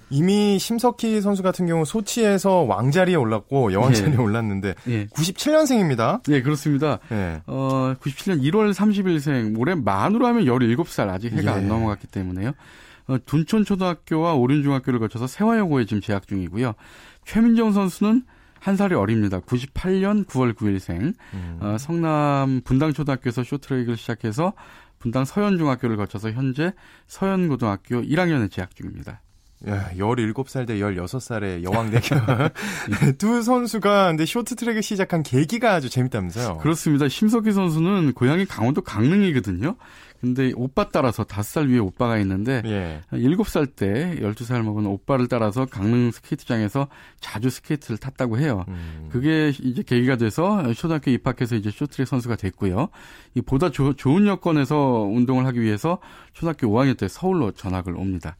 이미 0.08 0.58
심석희 0.58 1.20
선수 1.20 1.42
같은 1.42 1.66
경우 1.66 1.84
소치에서 1.84 2.62
왕자리에 2.62 3.16
올랐고 3.16 3.72
여왕 3.72 3.92
자리에 3.92 4.14
예. 4.14 4.16
올랐는데 4.16 4.74
예. 4.86 5.06
97년생입니다. 5.06 6.20
예, 6.30 6.42
그렇습니다. 6.42 7.00
어, 7.46 7.94
97년 8.00 8.40
1월 8.42 8.72
30일생, 8.72 9.58
올해 9.58 9.74
만으로 9.74 10.26
하면 10.28 10.44
17살, 10.44 11.08
아직 11.08 11.32
해가 11.32 11.52
예. 11.52 11.56
안 11.56 11.68
넘어갔기 11.68 12.06
때문에요. 12.06 12.52
어, 13.08 13.16
둔촌초등학교와 13.24 14.34
오륜중학교를 14.34 14.98
거쳐서 15.00 15.26
세화여고에 15.26 15.86
지금 15.86 16.00
재학 16.00 16.26
중이고요. 16.26 16.74
최민정 17.24 17.72
선수는 17.72 18.22
한 18.60 18.76
살이 18.76 18.94
어립니다. 18.94 19.40
98년 19.40 20.26
9월 20.26 20.54
9일생. 20.54 21.14
음. 21.34 21.58
어, 21.60 21.76
성남 21.78 22.62
분당초등학교에서 22.64 23.44
쇼트랙을 23.44 23.96
시작해서 23.96 24.54
분당 24.98 25.24
서현중학교를 25.24 25.96
거쳐서 25.96 26.32
현재 26.32 26.72
서현고등학교 27.06 28.02
1학년에 28.02 28.50
재학 28.50 28.74
중입니다. 28.74 29.20
야, 29.68 29.88
17살 29.96 30.66
대 30.66 30.76
16살의 30.78 31.62
여왕 31.64 31.90
대결. 31.90 32.20
두 33.18 33.42
선수가 33.42 34.08
근데 34.08 34.26
쇼트트랙을 34.26 34.82
시작한 34.82 35.22
계기가 35.22 35.72
아주 35.74 35.88
재밌다면서요. 35.88 36.58
그렇습니다. 36.58 37.08
심석희 37.08 37.52
선수는 37.52 38.12
고향이 38.12 38.44
강원도 38.44 38.82
강릉이거든요. 38.82 39.76
근데 40.20 40.50
오빠 40.56 40.88
따라서 40.88 41.24
5살 41.24 41.68
위에 41.70 41.78
오빠가 41.78 42.16
있는데 42.18 42.62
예. 42.64 43.00
7살 43.12 43.76
때 43.76 44.16
12살 44.20 44.62
먹은 44.62 44.86
오빠를 44.86 45.28
따라서 45.28 45.66
강릉 45.66 46.10
스케이트장에서 46.10 46.88
자주 47.20 47.50
스케이트를 47.50 47.98
탔다고 47.98 48.38
해요. 48.38 48.64
음. 48.68 49.08
그게 49.12 49.52
이제 49.60 49.82
계기가 49.82 50.16
돼서 50.16 50.72
초등학교 50.72 51.10
입학해서 51.10 51.54
이제 51.56 51.70
쇼트트랙 51.70 52.08
선수가 52.08 52.36
됐고요. 52.36 52.88
이 53.34 53.42
보다 53.42 53.70
조- 53.70 53.92
좋은 53.94 54.26
여건에서 54.26 55.02
운동을 55.02 55.44
하기 55.46 55.60
위해서 55.60 55.98
초등학교 56.32 56.66
5학년 56.68 56.96
때 56.96 57.08
서울로 57.08 57.52
전학을 57.52 57.94
옵니다. 57.94 58.36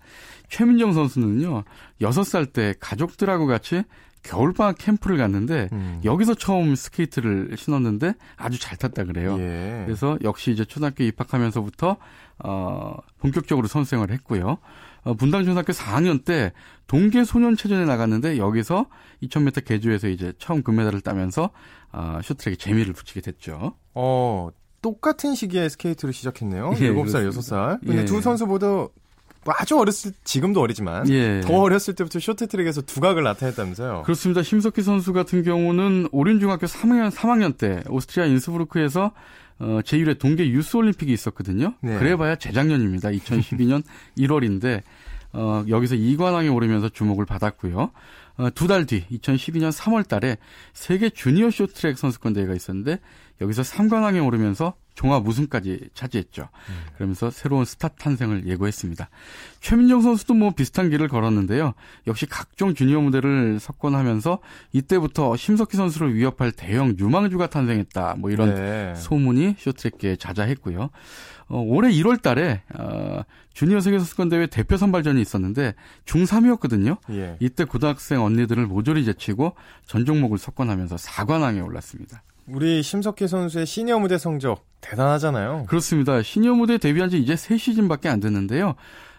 최민정 0.49 0.93
선수는요. 0.93 1.65
6살 2.01 2.53
때 2.53 2.75
가족들하고 2.81 3.47
같이 3.47 3.83
겨울방학 4.23 4.77
캠프를 4.79 5.17
갔는데 5.19 5.69
음. 5.73 6.01
여기서 6.05 6.35
처음 6.35 6.75
스케이트를 6.75 7.55
신었는데 7.57 8.15
아주 8.37 8.59
잘 8.59 8.77
탔다 8.77 9.05
그래요. 9.05 9.37
예. 9.39 9.85
그래서 9.87 10.19
역시 10.23 10.51
이제 10.51 10.65
초등학교 10.65 11.05
입학하면서부터 11.05 11.97
어 12.41 12.97
본격적으로 13.19 13.69
선수 13.69 13.91
생활을 13.91 14.15
했고요. 14.17 14.59
어, 15.05 15.15
분당 15.15 15.45
초등학교 15.45 15.73
4학년 15.73 16.25
때 16.25 16.53
동계 16.89 17.25
소년체전에 17.25 17.85
나갔는데 17.85 18.39
여기서 18.39 18.87
2000m 19.23 19.65
개조에서 19.65 20.09
이제 20.09 20.33
처음 20.39 20.63
금메달을 20.63 21.01
따면서 21.01 21.51
어, 21.93 22.19
쇼트트랙에 22.23 22.57
재미를 22.57 22.93
붙이게 22.93 23.21
됐죠. 23.21 23.75
어, 23.95 24.49
똑같은 24.83 25.37
시기에 25.37 25.69
스케이트를 25.69 26.13
시작했네요. 26.13 26.73
예, 26.81 26.91
7살, 26.91 27.13
그렇습니다. 27.13 27.79
6살. 27.79 27.81
근데 27.87 28.03
예. 28.03 28.05
두 28.05 28.21
선수 28.21 28.47
모두 28.47 28.67
뭐 28.67 28.91
아주 29.55 29.79
어렸을 29.79 30.13
지금도 30.25 30.61
어리지만 30.61 31.09
예. 31.11 31.41
더 31.41 31.61
어렸을 31.61 31.95
때부터 31.95 32.19
쇼트트랙에서 32.19 32.83
두각을 32.83 33.23
나타냈다면서요. 33.23 34.03
그렇습니다. 34.05 34.43
심석희 34.43 34.83
선수 34.83 35.13
같은 35.13 35.43
경우는 35.43 36.09
오륜 36.13 36.41
중학교 36.41 36.67
3학년, 36.67 37.11
3학년 37.11 37.57
때 37.57 37.83
오스트리아 37.89 38.27
인스부르크에서 38.27 39.13
어, 39.59 39.81
제1회 39.83 40.19
동계 40.19 40.49
유스 40.51 40.77
올림픽이 40.77 41.13
있었거든요. 41.13 41.75
네. 41.81 41.99
그래봐야 41.99 42.37
재작년입니다. 42.37 43.11
2012년 43.11 43.83
1월인데 44.19 44.83
어, 45.33 45.65
여기서 45.69 45.97
2관왕에 45.97 46.55
오르면서 46.55 46.89
주목을 46.89 47.27
받았고요. 47.27 47.91
어, 48.39 48.51
두달 48.55 48.87
뒤 48.87 49.05
2012년 49.11 49.73
3월 49.73 50.07
달에 50.07 50.37
세계 50.73 51.11
주니어 51.11 51.51
쇼트트랙 51.51 51.99
선수권 51.99 52.35
대회가 52.35 52.55
있었는데 52.55 53.01
여기서 53.41 53.63
3관왕에 53.63 54.25
오르면서 54.25 54.75
종합 54.97 55.29
우승까지 55.29 55.91
차지했죠. 55.95 56.49
그러면서 56.97 57.31
새로운 57.31 57.65
스타 57.65 57.89
탄생을 57.89 58.47
예고했습니다. 58.49 59.09
최민정 59.61 60.01
선수도 60.01 60.35
뭐 60.35 60.51
비슷한 60.51 60.91
길을 60.91 61.09
걸었는데요. 61.09 61.75
역시 62.07 62.27
각종 62.27 62.75
주니어 62.75 63.01
무대를 63.03 63.61
석권하면서 63.61 64.39
이때부터 64.73 65.37
심석희 65.37 65.77
선수를 65.77 66.15
위협할 66.15 66.51
대형 66.51 66.97
유망주가 66.99 67.49
탄생했다. 67.49 68.17
뭐 68.19 68.31
이런 68.31 68.55
네. 68.55 68.95
소문이 68.97 69.57
쇼트랙계에 69.59 70.17
자자했고요. 70.17 70.91
어, 71.49 71.61
올해 71.61 71.93
1월 71.93 72.21
달에 72.21 72.63
어, 72.77 73.21
주니어 73.53 73.81
세계선수권 73.81 74.31
대회 74.31 74.47
대표 74.47 74.77
선발전이 74.79 75.21
있었는데 75.21 75.75
중3이었거든요. 76.07 76.99
예. 77.11 77.37
이때 77.41 77.65
고등학생 77.65 78.23
언니들을 78.23 78.67
모조리 78.67 79.05
제치고 79.05 79.55
전 79.85 80.05
종목을 80.05 80.39
석권하면서 80.39 80.97
4관왕에 80.97 81.65
올랐습니다. 81.65 82.23
우리 82.49 82.83
심석희 82.83 83.27
선수의 83.29 83.67
시니어 83.67 83.99
무대 83.99 84.19
성적 84.19 84.65
대단하잖아요. 84.91 85.67
그렇습니다. 85.69 86.23
시니어 86.23 86.55
무대 86.55 86.79
데뷔한 86.79 87.11
지 87.11 87.19
이제 87.19 87.35
3시즌밖에 87.35 88.07
안 88.07 88.21
됐는데요. 88.21 88.75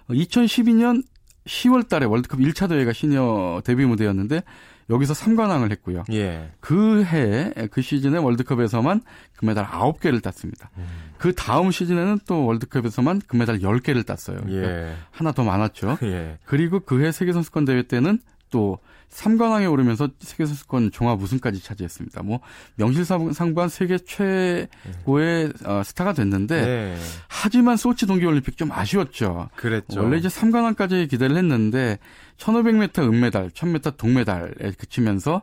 2012년 0.10 1.04
10월 1.46 1.88
달에 1.88 2.06
월드컵 2.06 2.40
1차 2.40 2.70
대회가 2.70 2.94
시니어 2.94 3.62
데뷔 3.64 3.86
무대였는데 3.86 4.42
여기서 4.90 5.14
3관왕을 5.14 5.72
했고요. 5.72 6.06
예. 6.14 6.52
그 6.62 7.04
해, 7.04 7.52
그 7.72 7.82
시즌에 7.82 8.18
월드컵에서만 8.18 9.02
금메달 9.36 9.68
9개를 9.68 10.24
땄습니다. 10.24 10.70
음. 10.78 10.86
그 11.18 11.36
다음 11.36 11.72
시즌에는 11.72 12.20
또 12.26 12.46
월드컵에서만 12.46 13.22
금메달 13.28 13.60
10개를 13.60 14.06
땄어요. 14.06 14.38
그러니까 14.46 14.70
예. 14.70 14.94
하나 15.12 15.34
더 15.34 15.44
많았죠. 15.44 15.98
예. 16.04 16.38
그리고 16.46 16.80
그해 16.80 17.12
세계 17.12 17.34
선수권 17.34 17.66
대회 17.66 17.84
때는 17.84 18.20
또 18.50 18.80
3관왕에 19.12 19.72
오르면서 19.72 20.10
세계 20.20 20.46
선수권 20.46 20.92
종합 20.92 21.22
우승까지 21.22 21.64
차지했습니다. 21.64 22.24
뭐 22.24 22.40
명실상부한 22.76 23.70
세계 23.70 23.98
최고의 23.98 25.54
어, 25.66 25.82
스타가 25.84 26.14
됐는데 26.14 26.66
네. 26.66 26.98
하지만 27.28 27.78
소치 27.78 28.06
동계올림픽 28.06 28.58
좀 28.58 28.72
아쉬웠죠. 28.72 29.50
그랬죠. 29.56 30.02
원래 30.02 30.18
이제 30.18 30.28
3관왕까지 30.28 31.10
기대를 31.10 31.38
했는데 31.38 31.98
1500m 32.38 33.00
은메달, 33.12 33.50
1000m 33.52 33.98
동메달에 33.98 34.72
그치면서 34.78 35.42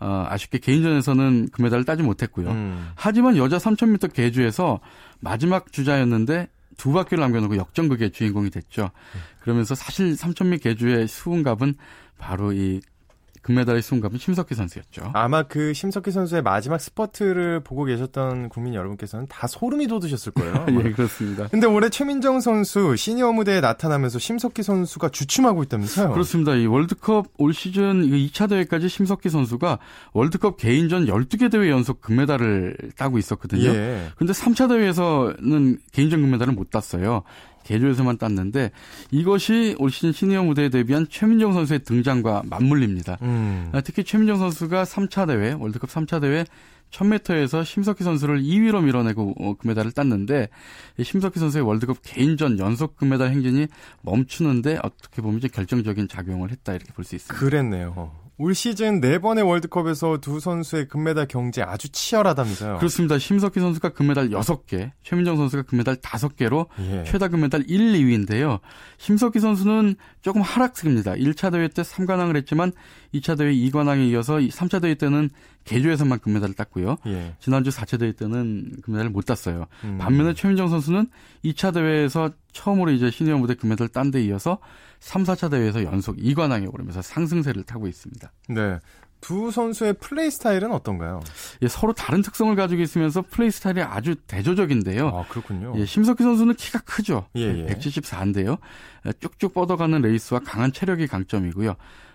어, 0.00 0.26
아쉽게 0.28 0.58
개인전에서는 0.58 1.48
금메달을 1.50 1.84
따지 1.84 2.02
못했고요. 2.02 2.50
음. 2.50 2.90
하지만 2.96 3.36
여자 3.36 3.56
3000m 3.56 4.12
계주에서 4.12 4.80
마지막 5.20 5.72
주자였는데 5.72 6.48
두 6.76 6.92
바퀴를 6.92 7.22
남겨놓고 7.22 7.56
역전극의 7.56 8.10
주인공이 8.10 8.50
됐죠. 8.50 8.90
그러면서 9.40 9.74
사실 9.74 10.12
3000m 10.12 10.62
계주의 10.62 11.06
수훈갑은 11.06 11.74
바로 12.18 12.52
이 12.52 12.80
금메달의 13.44 13.82
수훈갑은 13.82 14.18
심석희 14.18 14.54
선수였죠. 14.54 15.10
아마 15.12 15.42
그 15.42 15.74
심석희 15.74 16.10
선수의 16.10 16.42
마지막 16.42 16.80
스퍼트를 16.80 17.60
보고 17.60 17.84
계셨던 17.84 18.48
국민 18.48 18.74
여러분께서는 18.74 19.26
다 19.28 19.46
소름이 19.46 19.86
돋으셨을 19.86 20.32
거예요. 20.32 20.66
예, 20.84 20.92
그렇습니다. 20.92 21.48
근데 21.48 21.66
올해 21.66 21.90
최민정 21.90 22.40
선수 22.40 22.96
시니어 22.96 23.32
무대에 23.32 23.60
나타나면서 23.60 24.18
심석희 24.18 24.62
선수가 24.62 25.10
주춤하고 25.10 25.62
있다면서요? 25.64 26.12
그렇습니다. 26.12 26.54
이 26.54 26.66
월드컵 26.66 27.26
올 27.36 27.52
시즌 27.52 28.06
2차 28.06 28.48
대회까지 28.48 28.88
심석희 28.88 29.28
선수가 29.28 29.78
월드컵 30.14 30.56
개인전 30.56 31.06
12개 31.06 31.52
대회 31.52 31.68
연속 31.70 32.00
금메달을 32.00 32.92
따고 32.96 33.18
있었거든요. 33.18 33.68
예. 33.68 34.08
근데 34.16 34.32
3차 34.32 34.68
대회에서는 34.70 35.78
개인전 35.92 36.22
금메달을 36.22 36.54
못 36.54 36.70
땄어요. 36.70 37.22
개조에서만 37.64 38.18
땄는데 38.18 38.70
이것이 39.10 39.74
올 39.78 39.90
시즌 39.90 40.12
시니어 40.12 40.42
무대에 40.44 40.68
데뷔한 40.68 41.08
최민정 41.10 41.52
선수의 41.52 41.80
등장과 41.80 42.42
맞물립니다. 42.46 43.18
음. 43.22 43.70
아, 43.72 43.80
특히 43.80 44.04
최민정 44.04 44.38
선수가 44.38 44.84
3차 44.84 45.26
대회, 45.26 45.52
월드컵 45.52 45.90
3차 45.90 46.20
대회 46.20 46.44
1000m에서 46.90 47.64
심석희 47.64 48.04
선수를 48.04 48.42
2위로 48.42 48.84
밀어내고 48.84 49.34
어, 49.40 49.54
금메달을 49.54 49.92
땄는데 49.92 50.48
이 50.98 51.02
심석희 51.04 51.40
선수의 51.40 51.64
월드컵 51.66 51.98
개인전 52.02 52.58
연속 52.60 52.96
금메달 52.96 53.30
행진이 53.30 53.66
멈추는데 54.02 54.78
어떻게 54.82 55.20
보면 55.22 55.40
결정적인 55.52 56.06
작용을 56.08 56.50
했다 56.52 56.72
이렇게 56.74 56.92
볼 56.92 57.04
수 57.04 57.16
있습니다. 57.16 57.34
그랬네요. 57.44 58.12
올 58.36 58.52
시즌 58.52 59.00
네 59.00 59.18
번의 59.18 59.44
월드컵에서 59.44 60.18
두 60.18 60.40
선수의 60.40 60.88
금메달 60.88 61.28
경제 61.28 61.62
아주 61.62 61.88
치열하다면서요. 61.88 62.78
그렇습니다. 62.78 63.16
심석희 63.16 63.60
선수가 63.60 63.90
금메달 63.90 64.30
6개, 64.30 64.90
최민정 65.04 65.36
선수가 65.36 65.62
금메달 65.62 65.96
5개로 65.96 66.66
예. 66.80 67.04
최다 67.04 67.28
금메달 67.28 67.64
1, 67.68 67.92
2위인데요. 67.92 68.58
심석희 68.98 69.38
선수는 69.38 69.94
조금 70.20 70.42
하락세입니다. 70.42 71.12
1차 71.12 71.52
대회 71.52 71.68
때 71.68 71.82
3관왕을 71.82 72.36
했지만 72.38 72.72
2차 73.14 73.38
대회 73.38 73.52
2관왕에 73.52 74.08
이어서 74.10 74.38
3차 74.38 74.82
대회 74.82 74.96
때는 74.96 75.30
개조에서만 75.64 76.20
금메달을 76.20 76.54
땄고요. 76.54 76.96
예. 77.06 77.34
지난주 77.40 77.70
4차 77.70 77.98
대회 77.98 78.12
때는 78.12 78.76
금메달을 78.82 79.10
못 79.10 79.24
땄어요. 79.24 79.66
음. 79.84 79.98
반면에 79.98 80.34
최민정 80.34 80.68
선수는 80.68 81.08
2차 81.44 81.74
대회에서 81.74 82.30
처음으로 82.52 82.90
이제 82.92 83.10
시니어 83.10 83.38
무대 83.38 83.54
금메달 83.54 83.88
딴데 83.88 84.22
이어서 84.24 84.58
3, 85.00 85.24
4차 85.24 85.50
대회에서 85.50 85.84
연속 85.84 86.16
2관왕에 86.16 86.72
오르면서 86.72 87.02
상승세를 87.02 87.64
타고 87.64 87.86
있습니다. 87.86 88.32
네. 88.48 88.78
두 89.24 89.50
선수의 89.50 89.94
플레이 89.94 90.30
스타일은 90.30 90.70
어떤가요? 90.70 91.20
예, 91.62 91.68
서로 91.68 91.94
다른 91.94 92.20
특성을 92.20 92.54
가지고 92.54 92.82
있으면서 92.82 93.22
플레이 93.22 93.50
스타일이 93.50 93.80
아주 93.80 94.16
대조적인데요. 94.16 95.08
아, 95.08 95.24
그렇군요. 95.28 95.72
예, 95.76 95.86
심석희 95.86 96.18
선수는 96.18 96.54
키가 96.56 96.80
크죠. 96.80 97.26
예, 97.36 97.40
예. 97.40 97.66
174인데요. 97.66 98.58
쭉쭉 99.20 99.54
뻗어가는 99.54 99.98
레이스와 100.02 100.40
강한 100.44 100.72
체력이 100.72 101.06
강점이고요. 101.06 101.74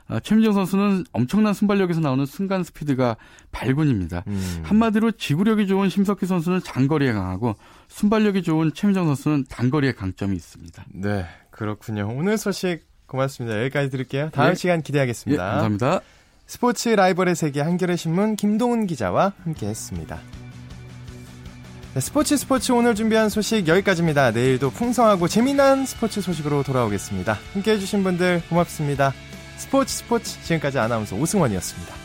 아, 0.10 0.20
최민정 0.20 0.54
선수는 0.54 1.06
엄청난 1.12 1.54
순발력에서 1.54 2.00
나오는 2.00 2.26
순간 2.26 2.64
스피드가 2.64 3.16
발군입니다. 3.52 4.24
음. 4.26 4.62
한마디로 4.64 5.12
지구력이 5.12 5.68
좋은 5.68 5.88
심석희 5.88 6.26
선수는 6.26 6.62
장거리에 6.64 7.14
강하고 7.14 7.56
순발력이 7.90 8.42
좋은 8.42 8.74
최민정 8.74 9.06
선수는 9.06 9.46
단거리에 9.50 9.94
강점이 9.94 10.36
있습니다. 10.36 10.86
네, 10.96 11.26
그렇군요. 11.52 12.12
오늘 12.12 12.40
소식 12.40 12.88
고맙습니다. 13.06 13.62
여기까지 13.62 13.92
드릴게요. 13.92 14.30
다음 14.34 14.52
예. 14.52 14.56
시간 14.56 14.82
기대하겠습니다. 14.82 15.44
예, 15.44 15.48
감사합니다. 15.48 16.02
스포츠 16.48 16.90
라이벌의 16.90 17.36
세계 17.36 17.62
한겨레 17.62 17.96
신문 17.96 18.36
김동훈 18.36 18.88
기자와 18.88 19.34
함께했습니다. 19.44 20.20
네, 21.94 22.00
스포츠 22.00 22.36
스포츠 22.36 22.72
오늘 22.72 22.96
준비한 22.96 23.30
소식 23.30 23.68
여기까지입니다. 23.68 24.32
내일도 24.32 24.72
풍성하고 24.72 25.28
재미난 25.28 25.86
스포츠 25.86 26.20
소식으로 26.22 26.64
돌아오겠습니다. 26.64 27.38
함께 27.54 27.74
해주신 27.74 28.04
분들 28.04 28.42
고맙습니다. 28.50 29.14
스포츠 29.60 29.94
스포츠 29.94 30.42
지금까지 30.44 30.80
아나운서 30.80 31.16
오승원이었습니다. 31.18 31.99